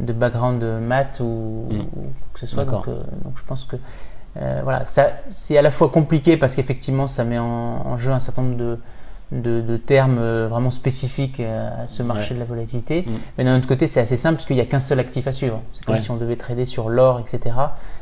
de 0.00 0.12
background 0.14 0.58
de 0.58 0.78
maths 0.78 1.20
ou, 1.20 1.68
mm. 1.70 1.84
que 2.32 2.40
ce 2.40 2.46
soit. 2.46 2.64
Donc, 2.64 2.88
euh, 2.88 2.96
donc, 3.24 3.34
je 3.36 3.44
pense 3.44 3.64
que 3.64 3.76
euh, 4.38 4.60
voilà, 4.64 4.86
ça, 4.86 5.08
c'est 5.28 5.58
à 5.58 5.62
la 5.62 5.70
fois 5.70 5.90
compliqué 5.90 6.38
parce 6.38 6.54
qu'effectivement, 6.54 7.06
ça 7.06 7.24
met 7.24 7.38
en, 7.38 7.44
en 7.44 7.98
jeu 7.98 8.10
un 8.10 8.20
certain 8.20 8.42
nombre 8.42 8.56
de 8.56 8.78
de, 9.32 9.76
termes 9.76 10.18
euh, 10.18 10.46
vraiment 10.48 10.70
spécifiques 10.70 11.40
euh, 11.40 11.84
à 11.84 11.88
ce 11.88 12.02
marché 12.02 12.34
de 12.34 12.38
la 12.38 12.44
volatilité. 12.44 13.02
Mm. 13.02 13.12
Mais 13.36 13.44
d'un 13.44 13.58
autre 13.58 13.66
côté, 13.66 13.88
c'est 13.88 14.00
assez 14.00 14.16
simple 14.16 14.36
parce 14.36 14.46
qu'il 14.46 14.56
n'y 14.56 14.62
a 14.62 14.66
qu'un 14.66 14.80
seul 14.80 15.00
actif 15.00 15.26
à 15.26 15.32
suivre. 15.32 15.60
C'est 15.72 15.84
comme 15.84 15.98
si 15.98 16.10
on 16.10 16.16
devait 16.16 16.36
trader 16.36 16.64
sur 16.64 16.88
l'or, 16.88 17.20
etc. 17.20 17.54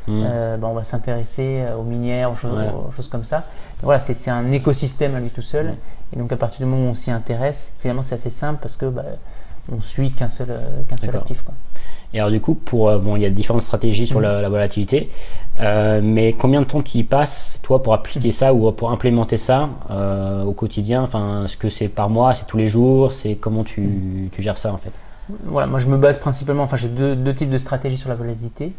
Mm. 0.07 0.23
Euh, 0.25 0.57
ben, 0.57 0.67
on 0.67 0.73
va 0.73 0.83
s'intéresser 0.83 1.63
aux 1.77 1.83
minières, 1.83 2.31
aux 2.31 2.35
choses, 2.35 3.09
comme 3.09 3.23
ça. 3.23 3.45
voilà, 3.81 3.99
c'est 3.99 4.29
un 4.29 4.51
écosystème 4.51 5.15
à 5.15 5.19
lui 5.19 5.29
tout 5.29 5.41
seul. 5.41 5.67
Mm. 5.67 5.75
Et 6.13 6.17
donc 6.17 6.31
à 6.31 6.37
partir 6.37 6.65
du 6.65 6.71
moment 6.71 6.87
où 6.87 6.91
on 6.91 6.93
s'y 6.93 7.11
intéresse, 7.11 7.75
finalement 7.79 8.03
c'est 8.03 8.15
assez 8.15 8.29
simple 8.29 8.59
parce 8.61 8.77
que 8.77 8.85
bah, 8.85 9.03
on 9.71 9.81
suit 9.81 10.11
qu'un 10.11 10.29
seul, 10.29 10.55
qu'un 10.87 10.97
seul 10.97 11.15
actif. 11.15 11.41
Quoi. 11.41 11.55
Et 12.15 12.19
alors 12.19 12.31
du 12.31 12.39
coup, 12.39 12.55
pour 12.55 12.87
euh, 12.87 12.97
bon, 12.97 13.17
il 13.17 13.23
y 13.23 13.25
a 13.25 13.29
différentes 13.29 13.63
stratégies 13.63 14.07
sur 14.07 14.21
la, 14.21 14.47
volatilité, 14.47 15.09
euh, 15.59 15.99
mais 16.01 16.31
combien 16.31 16.61
de 16.61 16.65
temps 16.65 16.81
tu 16.81 16.99
y 16.99 17.03
passes, 17.03 17.59
toi, 17.61 17.83
pour 17.83 17.93
appliquer 17.93 18.31
ça 18.31 18.53
ou 18.53 18.71
pour 18.71 18.89
implémenter 18.89 19.35
ça 19.35 19.67
euh, 19.91 20.41
au 20.45 20.53
quotidien? 20.53 21.01
Enfin, 21.01 21.43
est-ce 21.43 21.57
que 21.57 21.69
c'est 21.69 21.89
par 21.89 22.09
mois, 22.09 22.33
c'est 22.33 22.47
tous 22.47 22.55
les 22.55 22.69
jours? 22.69 23.11
C'est 23.11 23.35
comment 23.35 23.65
tu, 23.65 24.29
tu, 24.31 24.41
gères 24.41 24.57
ça 24.57 24.71
en 24.71 24.77
fait? 24.77 24.91
Voilà, 25.43 25.67
moi 25.67 25.79
je 25.79 25.87
me 25.87 25.97
base 25.97 26.17
principalement. 26.17 26.63
Enfin, 26.63 26.77
j'ai 26.77 26.87
deux, 26.87 27.17
deux, 27.17 27.35
types 27.35 27.49
de 27.49 27.57
stratégies 27.57 27.97
sur 27.97 28.07
la 28.07 28.15
volatilité. 28.15 28.71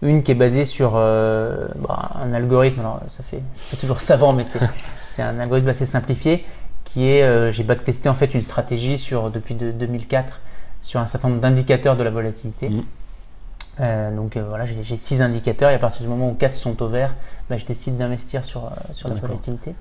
Une 0.00 0.22
qui 0.22 0.30
est 0.30 0.36
basée 0.36 0.64
sur 0.64 0.92
bah, 0.92 2.12
un 2.24 2.32
algorithme. 2.32 2.80
Alors, 2.80 3.00
ça 3.10 3.22
fait, 3.22 3.42
toujours 3.78 4.00
savant, 4.00 4.32
mais 4.32 4.44
c'est 5.06 5.22
un 5.22 5.38
algorithme 5.40 5.68
assez 5.68 5.84
simplifié 5.84 6.46
qui 6.84 7.06
est, 7.06 7.52
j'ai 7.52 7.64
backtesté 7.64 8.08
en 8.08 8.14
fait 8.14 8.32
une 8.32 8.42
stratégie 8.42 8.96
sur 8.96 9.30
depuis 9.30 9.54
de, 9.54 9.72
2004 9.72 10.40
sur 10.82 11.00
un 11.00 11.06
certain 11.06 11.28
nombre 11.28 11.40
d'indicateurs 11.40 11.96
de 11.96 12.02
la 12.02 12.10
volatilité. 12.10 12.68
Mm. 12.68 12.82
Euh, 13.80 14.14
donc 14.14 14.36
euh, 14.36 14.44
voilà, 14.48 14.64
j'ai 14.66 14.96
six 14.96 15.22
indicateurs 15.22 15.70
et 15.70 15.74
à 15.74 15.78
partir 15.78 16.02
du 16.02 16.08
moment 16.08 16.30
où 16.30 16.34
quatre 16.34 16.54
sont 16.54 16.82
au 16.82 16.88
vert, 16.88 17.14
bah, 17.48 17.56
je 17.56 17.64
décide 17.64 17.96
d'investir 17.96 18.44
sur, 18.44 18.64
euh, 18.64 18.70
sur 18.92 19.08
la 19.08 19.14
volatilité. 19.14 19.74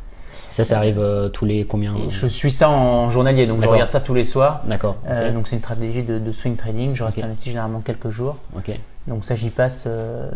Ça, 0.51 0.63
ça 0.63 0.77
arrive 0.77 1.01
tous 1.33 1.45
les 1.45 1.65
combien 1.65 1.95
Je 2.09 2.27
suis 2.27 2.51
ça 2.51 2.69
en 2.69 3.09
journalier, 3.09 3.47
donc 3.47 3.61
je 3.61 3.67
regarde 3.67 3.89
ça 3.89 3.99
tous 3.99 4.13
les 4.13 4.25
soirs. 4.25 4.61
D'accord. 4.65 4.97
Donc 5.33 5.47
c'est 5.47 5.55
une 5.55 5.61
stratégie 5.61 6.03
de, 6.03 6.31
swing 6.31 6.55
trading. 6.55 6.93
Je 6.93 7.03
reste 7.03 7.23
investi 7.23 7.49
généralement 7.49 7.79
quelques 7.79 8.09
jours. 8.09 8.37
Ok. 8.55 8.71
Donc 9.07 9.23
ça, 9.23 9.35
j'y 9.35 9.49
passe 9.49 9.87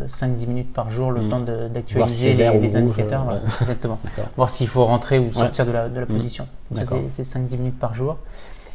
5-10 0.09 0.47
minutes 0.47 0.73
par 0.73 0.89
jour, 0.89 1.11
le 1.11 1.21
mm. 1.21 1.29
temps 1.29 1.39
d'actualiser 1.69 2.33
les, 2.33 2.59
les 2.59 2.77
indicateurs. 2.77 3.41
exactement. 3.61 3.99
Voir 4.37 4.49
s'il 4.49 4.67
faut 4.67 4.85
rentrer 4.85 5.19
ou 5.19 5.31
sortir 5.33 5.65
de 5.65 5.71
la, 5.71 5.89
de 5.89 5.99
la 5.99 6.05
mm. 6.05 6.09
position. 6.09 6.47
Donc 6.71 6.85
ça, 6.85 6.95
c'est 7.09 7.23
5-10 7.23 7.57
minutes 7.57 7.79
par 7.79 7.93
jour. 7.93 8.17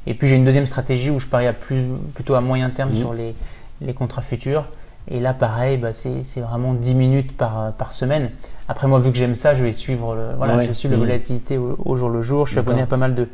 Et 0.07 0.15
puis 0.15 0.29
j'ai 0.29 0.37
une 0.37 0.45
deuxième 0.45 0.67
stratégie 0.67 1.11
où 1.11 1.19
je 1.19 1.27
parie 1.27 1.47
à 1.47 1.53
plus, 1.53 1.85
plutôt 2.15 2.35
à 2.35 2.41
moyen 2.41 2.71
terme 2.71 2.93
mmh. 2.93 2.97
sur 2.97 3.13
les, 3.13 3.35
les, 3.81 3.95
contrats 3.95 4.23
futurs. 4.23 4.69
Et 5.09 5.21
là, 5.21 5.35
pareil, 5.35 5.79
bah, 5.79 5.93
c'est 5.93 6.41
vraiment 6.41 6.75
10 6.75 6.95
minutes 6.95 7.37
par, 7.37 7.73
par 7.73 7.93
semaine. 7.93 8.31
Après, 8.69 8.89
moi, 8.89 8.99
vu 8.99 9.13
que 9.13 9.19
j'aime 9.19 9.35
ça, 9.35 9.55
je 9.55 9.63
vais 9.63 9.73
suivre, 9.73 10.15
le, 10.15 10.35
voilà, 10.37 10.65
je 10.67 10.73
suis 10.73 10.89
la 10.89 10.97
mmh. 10.97 11.01
volatilité 11.01 11.59
au, 11.59 11.97
jour 11.97 12.09
le 12.09 12.23
jour. 12.23 12.47
Je 12.47 12.53
suis 12.53 12.59
abonné 12.59 12.83
à 12.83 12.87
pas 12.87 12.97
mal 12.97 13.15
de, 13.15 13.29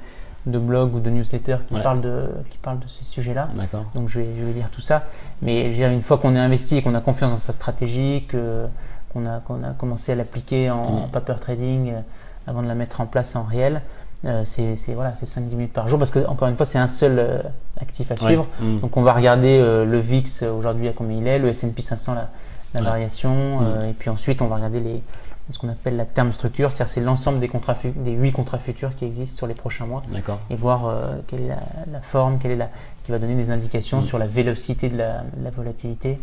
de 0.46 0.58
blogs 0.58 0.94
ou 0.94 1.00
de 1.00 1.08
newsletters 1.10 1.58
qui, 1.66 1.74
parlent, 1.80 2.00
de, 2.00 2.26
qui 2.50 2.58
parlent 2.58 2.80
de 2.80 2.88
ces 2.88 3.04
sujets-là. 3.04 3.48
Donc, 3.94 4.08
je 4.08 4.20
vais, 4.20 4.28
je 4.38 4.44
vais 4.44 4.52
lire 4.52 4.70
tout 4.70 4.82
ça. 4.82 5.04
Mais 5.40 5.74
une 5.74 6.02
fois 6.02 6.18
qu'on 6.18 6.34
est 6.36 6.40
investi 6.40 6.78
et 6.78 6.82
qu'on 6.82 6.94
a 6.94 7.00
confiance 7.00 7.32
dans 7.32 7.38
sa 7.38 7.52
stratégie, 7.52 8.26
qu'on 8.30 9.26
a, 9.26 9.40
qu'on 9.40 9.62
a 9.62 9.70
commencé 9.70 10.12
à 10.12 10.14
l'appliquer 10.14 10.70
en, 10.70 11.06
mmh. 11.06 11.10
paper 11.10 11.34
trading 11.40 11.90
euh, 11.90 12.00
avant 12.46 12.62
de 12.62 12.68
la 12.68 12.74
mettre 12.74 13.00
en 13.00 13.06
place 13.06 13.36
en 13.36 13.44
réel, 13.44 13.82
euh, 14.24 14.42
c'est 14.44 14.94
voilà, 14.94 15.12
5-10 15.12 15.40
minutes 15.56 15.72
par 15.72 15.88
jour 15.88 15.98
parce 15.98 16.10
que 16.10 16.24
encore 16.26 16.48
une 16.48 16.56
fois 16.56 16.66
c'est 16.66 16.78
un 16.78 16.86
seul 16.86 17.18
euh, 17.18 17.42
actif 17.80 18.10
à 18.10 18.16
suivre. 18.16 18.46
Mm. 18.60 18.80
Donc 18.80 18.96
on 18.96 19.02
va 19.02 19.12
regarder 19.12 19.58
euh, 19.58 19.84
le 19.84 19.98
VIX 19.98 20.42
aujourd'hui 20.44 20.88
à 20.88 20.92
combien 20.92 21.18
il 21.18 21.26
est, 21.26 21.38
le 21.38 21.48
S&P 21.48 21.82
500 21.82 22.14
la, 22.14 22.28
la 22.74 22.82
variation, 22.82 23.60
mm. 23.60 23.84
et 23.90 23.92
puis 23.92 24.10
ensuite 24.10 24.40
on 24.42 24.46
va 24.46 24.56
regarder 24.56 24.80
les, 24.80 25.02
ce 25.50 25.58
qu'on 25.58 25.68
appelle 25.68 25.96
la 25.96 26.04
terme 26.04 26.32
structure, 26.32 26.70
c'est-à-dire 26.70 26.92
c'est 26.92 27.00
l'ensemble 27.00 27.40
des 27.40 27.48
contrats, 27.48 27.76
des 27.84 28.12
huit 28.12 28.32
contrats 28.32 28.58
futurs 28.58 28.94
qui 28.94 29.04
existent 29.04 29.36
sur 29.36 29.46
les 29.46 29.54
prochains 29.54 29.86
mois, 29.86 30.02
et 30.50 30.54
voir 30.54 30.86
euh, 30.86 31.14
quelle 31.26 31.42
est 31.42 31.48
la, 31.48 31.60
la 31.92 32.00
forme, 32.00 32.38
quelle 32.38 32.52
est 32.52 32.56
la, 32.56 32.68
qui 33.04 33.12
va 33.12 33.18
donner 33.18 33.34
des 33.34 33.50
indications 33.50 34.00
Mm. 34.00 34.02
sur 34.02 34.18
la 34.18 34.26
vélocité 34.26 34.88
de 34.88 34.96
la, 34.96 35.22
de 35.36 35.44
la 35.44 35.50
volatilité, 35.50 36.18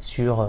sur 0.00 0.40
euh, 0.40 0.46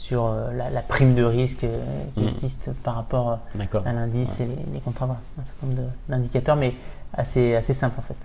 sur 0.00 0.24
euh, 0.24 0.50
la, 0.56 0.70
la 0.70 0.80
prime 0.80 1.14
de 1.14 1.22
risque 1.22 1.64
euh, 1.64 1.78
qui 2.14 2.24
Mm. 2.24 2.28
existe 2.28 2.70
par 2.82 2.94
rapport 2.94 3.38
euh, 3.60 3.78
à 3.84 3.92
l'indice 3.92 4.40
et 4.40 4.46
les, 4.46 4.56
les 4.72 4.80
contrats, 4.80 5.18
un 5.38 5.44
certain 5.44 5.66
nombre 5.66 5.82
d'indicateurs, 6.08 6.56
mais 6.56 6.72
assez 7.12 7.54
assez 7.54 7.74
simple 7.74 7.96
en 7.98 8.02
fait. 8.02 8.16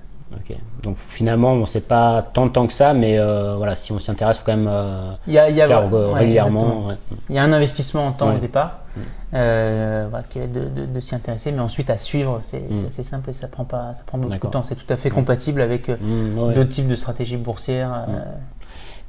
Donc 0.83 0.97
finalement, 0.97 1.51
on 1.53 1.65
sait 1.65 1.81
pas 1.81 2.21
tant 2.33 2.45
de 2.47 2.51
temps 2.51 2.65
que 2.67 2.73
ça, 2.73 2.93
mais 2.93 3.19
euh, 3.19 3.55
voilà, 3.57 3.75
si 3.75 3.91
on 3.91 3.99
s'y 3.99 4.09
intéresse, 4.09 4.37
faut 4.37 4.45
quand 4.45 4.55
même 4.57 4.67
euh, 4.69 5.11
Il 5.27 5.33
y 5.33 5.37
a, 5.39 5.49
il 5.49 5.55
y 5.55 5.61
a- 5.61 5.67
faire 5.67 5.91
ouais, 5.93 6.13
régulièrement. 6.13 6.87
ouais. 6.87 6.95
Il 7.29 7.35
y 7.35 7.39
a 7.39 7.43
un 7.43 7.53
investissement 7.53 8.07
en 8.07 8.11
temps 8.11 8.29
Ouais. 8.29 8.35
au 8.35 8.39
départ, 8.39 8.79
Mm. 8.95 8.99
euh, 9.35 10.07
voilà, 10.09 10.23
qui 10.27 10.39
est 10.39 10.47
de, 10.47 10.65
de- 10.67 10.85
de 10.85 10.99
s'y 11.01 11.13
intéresser, 11.15 11.51
mais 11.51 11.59
ensuite 11.59 11.89
à 11.89 11.97
suivre, 11.97 12.39
c'est 12.41 12.59
Mm. 12.59 12.75
c'est 12.81 12.87
assez 12.87 13.03
simple 13.03 13.29
et 13.29 13.33
ça 13.33 13.47
prend 13.49 13.65
pas, 13.65 13.93
ça 13.93 14.03
prend 14.05 14.17
beaucoup 14.17 14.33
de 14.47 14.51
temps. 14.51 14.63
C'est 14.63 14.75
tout 14.75 14.91
à 14.91 14.95
fait 14.95 15.09
compatible 15.11 15.61
avec 15.61 15.89
Mm, 15.89 16.53
d'autres 16.55 16.69
types 16.69 16.87
de 16.87 16.95
stratégies 16.95 17.37
boursières. 17.37 18.05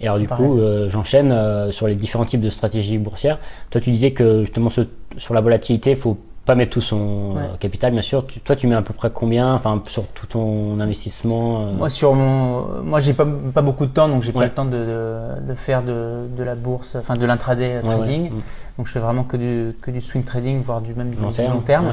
Et 0.00 0.06
alors 0.06 0.18
du 0.18 0.26
Pareil. 0.26 0.46
coup, 0.46 0.58
euh, 0.58 0.90
j'enchaîne 0.90 1.32
euh, 1.32 1.70
sur 1.72 1.86
les 1.86 1.94
différents 1.94 2.24
types 2.26 2.40
de 2.40 2.50
stratégies 2.50 2.98
boursières. 2.98 3.38
Toi, 3.70 3.80
tu 3.80 3.90
disais 3.90 4.10
que 4.12 4.40
justement 4.42 4.68
ce- 4.70 4.82
sur 5.16 5.32
la 5.34 5.40
volatilité, 5.40 5.90
il 5.92 5.96
faut 5.96 6.18
pas 6.44 6.54
mettre 6.54 6.72
tout 6.72 6.80
son 6.80 7.32
Ouais. 7.34 7.42
euh, 7.42 7.56
capital, 7.58 7.92
bien 7.92 8.02
sûr. 8.02 8.24
Tu- 8.26 8.38
toi, 8.40 8.54
tu 8.54 8.66
mets 8.68 8.76
à 8.76 8.82
peu 8.82 8.92
près 8.94 9.10
combien, 9.12 9.52
enfin 9.54 9.82
sur 9.88 10.06
tout 10.08 10.26
ton 10.26 10.78
investissement 10.78 11.72
Moi, 11.72 11.88
sur 11.88 12.14
mon, 12.14 12.82
moi, 12.84 13.00
j'ai 13.00 13.14
pas, 13.14 13.26
pas 13.54 13.62
beaucoup 13.62 13.86
de 13.86 13.90
temps, 13.90 14.08
donc 14.08 14.22
j'ai 14.22 14.32
pas 14.32 14.40
Ouais. 14.40 14.44
le 14.46 14.52
temps 14.52 14.64
de, 14.64 14.76
de, 14.76 15.48
de 15.48 15.54
faire 15.54 15.82
de, 15.82 16.26
de 16.36 16.42
la 16.44 16.54
bourse, 16.54 16.94
enfin 16.96 17.14
de 17.16 17.24
l'intraday 17.26 17.76
ouais, 17.76 17.82
trading. 17.82 18.30
Mm. 18.30 18.42
Donc 18.78 18.86
je 18.86 18.92
fais 18.92 19.00
vraiment 19.00 19.24
que 19.24 19.36
du, 19.36 19.72
que 19.80 19.90
du 19.90 20.00
swing 20.00 20.22
trading, 20.24 20.62
voire 20.62 20.82
du 20.82 20.94
même 20.94 21.10
du 21.10 21.20
Long 21.20 21.32
terme, 21.32 21.54
long 21.54 21.60
terme. 21.62 21.86
ouais. 21.86 21.92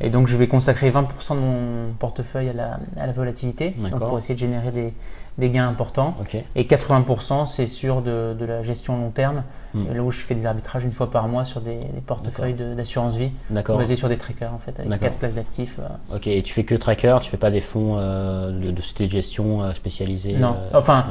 Et 0.00 0.10
donc 0.10 0.26
je 0.26 0.36
vais 0.36 0.48
consacrer 0.48 0.90
20% 0.90 1.34
de 1.36 1.40
mon 1.40 1.92
portefeuille 1.98 2.48
à 2.48 2.52
la, 2.54 2.78
à 2.98 3.06
la 3.06 3.12
volatilité, 3.12 3.76
donc 3.78 4.00
pour 4.00 4.18
essayer 4.18 4.34
de 4.34 4.40
générer 4.40 4.72
des, 4.72 4.92
des 5.38 5.50
gains 5.50 5.66
importants. 5.68 6.16
Et 6.54 6.64
80% 6.64 7.46
c'est 7.46 7.66
sur 7.66 8.02
de, 8.02 8.34
de 8.38 8.44
la 8.44 8.62
gestion 8.62 8.96
long 8.98 9.10
terme, 9.10 9.42
Mm. 9.74 9.86
et 9.90 9.94
là 9.94 10.02
où 10.02 10.10
je 10.10 10.20
fais 10.20 10.34
des 10.34 10.44
arbitrages 10.44 10.84
une 10.84 10.92
fois 10.92 11.10
par 11.10 11.28
mois 11.28 11.46
sur 11.46 11.62
des, 11.62 11.76
des 11.76 12.00
portefeuilles 12.06 12.52
d'assurance 12.76 13.16
vie, 13.16 13.30
basés 13.50 13.96
sur 13.96 14.10
des 14.10 14.18
trackers 14.18 14.52
en 14.52 14.58
fait, 14.58 14.78
avec 14.78 15.00
quatre 15.00 15.18
classes 15.18 15.32
d'actifs. 15.32 15.78
euh. 15.78 16.16
Ok. 16.16 16.26
Et 16.26 16.42
tu 16.42 16.52
fais 16.52 16.64
que 16.64 16.74
tracker, 16.74 17.16
tu 17.22 17.30
fais 17.30 17.38
pas 17.38 17.50
des 17.50 17.62
fonds 17.62 17.96
euh, 17.96 18.50
de, 18.50 18.70
de 18.70 18.82
sociétés 18.82 19.06
de 19.06 19.10
gestion 19.12 19.62
euh, 19.62 19.72
spécialisés. 19.72 20.34
Non, 20.34 20.56
enfin, 20.74 21.06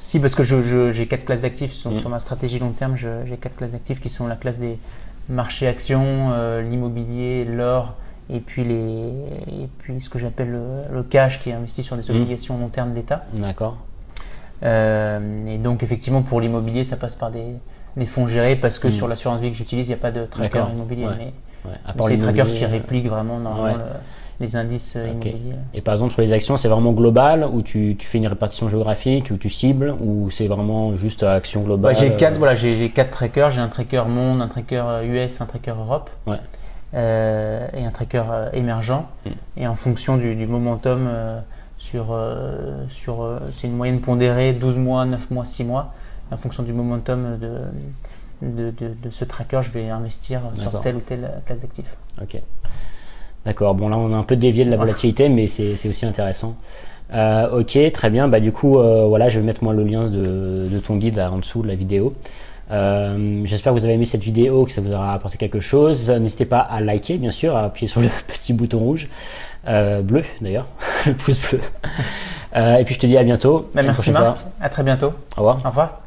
si, 0.00 0.18
parce 0.18 0.34
que 0.34 0.42
j'ai 0.42 1.06
quatre 1.06 1.24
classes 1.24 1.40
d'actifs 1.40 1.70
sur, 1.72 1.92
Mm. 1.92 2.00
sur 2.00 2.08
ma 2.10 2.18
stratégie 2.18 2.58
long 2.58 2.70
terme. 2.70 2.96
J'ai 2.96 3.36
quatre 3.36 3.54
classes 3.54 3.70
d'actifs 3.70 4.00
qui 4.00 4.08
sont 4.08 4.26
la 4.26 4.34
classe 4.34 4.58
des 4.58 4.76
marchés 5.28 5.68
actions, 5.68 6.32
l'immobilier, 6.68 7.44
l'or, 7.44 7.94
et 8.32 8.40
puis 8.40 8.64
les, 8.64 9.08
et 9.62 9.68
puis 9.78 10.00
ce 10.00 10.08
que 10.08 10.18
j'appelle 10.18 10.50
le, 10.50 10.60
le 10.92 11.02
cash 11.02 11.40
qui 11.40 11.50
est 11.50 11.54
investi 11.54 11.82
sur 11.82 11.96
des 11.96 12.02
Mm. 12.12 12.16
obligations 12.16 12.58
long 12.58 12.68
terme 12.68 12.92
d'État. 12.92 13.24
D'accord. 13.34 13.76
Euh, 14.62 15.20
et 15.48 15.56
donc 15.58 15.82
effectivement 15.82 16.22
pour 16.22 16.40
l'immobilier, 16.40 16.84
ça 16.84 16.96
passe 16.96 17.16
par 17.16 17.30
des, 17.30 17.44
des 17.96 18.06
fonds 18.06 18.26
gérés 18.26 18.56
parce 18.56 18.78
que 18.78 18.88
Mm. 18.88 18.92
sur 18.92 19.08
l'assurance 19.08 19.40
vie 19.40 19.50
que 19.50 19.56
j'utilise, 19.56 19.86
il 19.86 19.90
n'y 19.90 19.94
a 19.94 19.98
pas 19.98 20.10
de 20.12 20.24
tracker 20.26 20.62
immobilier, 20.74 21.06
ouais. 21.06 21.14
mais, 21.18 21.32
Ouais. 21.62 21.72
Mais 21.94 22.04
c'est 22.04 22.16
des 22.16 22.22
trackers 22.22 22.50
qui 22.52 22.64
euh, 22.64 22.68
répliquent 22.68 23.08
vraiment 23.08 23.36
Ouais. 23.62 23.74
le- 23.74 23.78
les 24.40 24.56
indices 24.56 24.96
euh, 24.96 25.08
immobiliers. 25.08 25.56
Et 25.74 25.82
par 25.82 25.92
exemple, 25.92 26.14
sur 26.14 26.22
les 26.22 26.32
actions, 26.32 26.56
c'est 26.56 26.68
vraiment 26.68 26.92
global 26.92 27.44
ou 27.52 27.60
tu, 27.60 27.96
tu 27.98 28.06
fais 28.06 28.16
une 28.16 28.26
répartition 28.28 28.70
géographique 28.70 29.30
ou 29.30 29.36
tu 29.36 29.50
cibles 29.50 29.94
ou 30.00 30.30
c'est 30.30 30.46
vraiment 30.46 30.96
juste 30.96 31.22
action 31.22 31.60
globale 31.60 31.94
j'ai 31.94 32.12
quatre, 32.16 32.38
voilà, 32.38 32.54
j'ai 32.54 32.88
quatre 32.88 33.10
trackers. 33.10 33.50
J'ai 33.50 33.60
un 33.60 33.68
tracker 33.68 34.04
monde, 34.08 34.40
un 34.40 34.48
tracker 34.48 34.82
US, 35.04 35.42
un 35.42 35.44
tracker 35.46 35.72
Europe, 35.78 36.08
Ouais. 36.26 36.38
Euh, 36.94 37.66
et 37.76 37.84
un 37.84 37.90
tracker 37.90 38.24
émergent. 38.52 39.04
Mm. 39.24 39.30
Et 39.58 39.66
en 39.66 39.74
fonction 39.74 40.16
du, 40.16 40.34
du 40.34 40.46
momentum 40.46 41.08
sur, 41.78 42.18
sur 42.88 43.40
c'est 43.52 43.66
une 43.66 43.76
moyenne 43.76 44.00
pondérée 44.00 44.52
12 44.52 44.76
mois, 44.76 45.04
9 45.06 45.30
mois, 45.30 45.44
6 45.44 45.64
mois. 45.64 45.94
En 46.32 46.36
fonction 46.36 46.62
du 46.62 46.72
momentum 46.72 47.38
de, 47.40 47.58
de, 48.42 48.70
de, 48.70 48.94
de 49.02 49.10
ce 49.10 49.24
tracker, 49.24 49.60
je 49.62 49.72
vais 49.72 49.88
investir 49.90 50.42
sur 50.56 50.80
telle 50.80 50.96
ou 50.96 51.00
telle 51.00 51.28
classe 51.44 51.60
d'actifs. 51.60 51.96
Ok. 52.22 52.40
D'accord. 53.44 53.74
Bon, 53.74 53.88
là, 53.88 53.96
on 53.96 54.12
a 54.12 54.16
un 54.16 54.22
peu 54.22 54.36
dévié 54.36 54.64
de 54.64 54.70
la 54.70 54.76
volatilité, 54.76 55.28
mais 55.28 55.48
c'est 55.48 55.76
c'est 55.76 55.88
aussi 55.88 56.06
intéressant. 56.06 56.56
Euh, 57.12 57.60
ok, 57.60 57.92
très 57.92 58.10
bien. 58.10 58.28
Bah, 58.28 58.40
du 58.40 58.52
coup, 58.52 58.78
euh, 58.78 59.06
voilà, 59.06 59.28
je 59.28 59.40
vais 59.40 59.46
mettre 59.46 59.64
moi 59.64 59.74
le 59.74 59.84
lien 59.84 60.08
de, 60.08 60.68
de 60.70 60.78
ton 60.78 60.96
guide 60.96 61.16
là, 61.16 61.30
en 61.30 61.38
dessous 61.38 61.62
de 61.62 61.68
la 61.68 61.74
vidéo. 61.74 62.14
Euh, 62.70 63.42
J'espère 63.44 63.72
que 63.72 63.78
vous 63.78 63.84
avez 63.84 63.94
aimé 63.94 64.04
cette 64.04 64.22
vidéo, 64.22 64.64
que 64.64 64.72
ça 64.72 64.80
vous 64.80 64.92
aura 64.92 65.12
apporté 65.12 65.36
quelque 65.38 65.60
chose. 65.60 66.10
N'hésitez 66.10 66.44
pas 66.44 66.60
à 66.60 66.80
liker, 66.80 67.18
bien 67.18 67.30
sûr, 67.30 67.56
à 67.56 67.64
appuyer 67.64 67.88
sur 67.88 68.00
le 68.00 68.08
petit 68.28 68.52
bouton 68.52 68.78
rouge, 68.78 69.08
euh, 69.68 70.02
bleu 70.02 70.24
d'ailleurs, 70.40 70.66
le 71.06 71.14
pouce 71.14 71.40
bleu. 71.40 71.60
Euh, 72.56 72.76
et 72.76 72.84
puis 72.84 72.94
je 72.94 73.00
te 73.00 73.06
dis 73.06 73.16
à 73.16 73.24
bientôt. 73.24 73.70
Bah, 73.74 73.82
merci 73.82 74.10
Marc, 74.10 74.38
à 74.60 74.68
très 74.68 74.82
bientôt. 74.82 75.12
Au 75.36 75.40
revoir. 75.40 75.60
Au 75.64 75.68
revoir. 75.68 76.00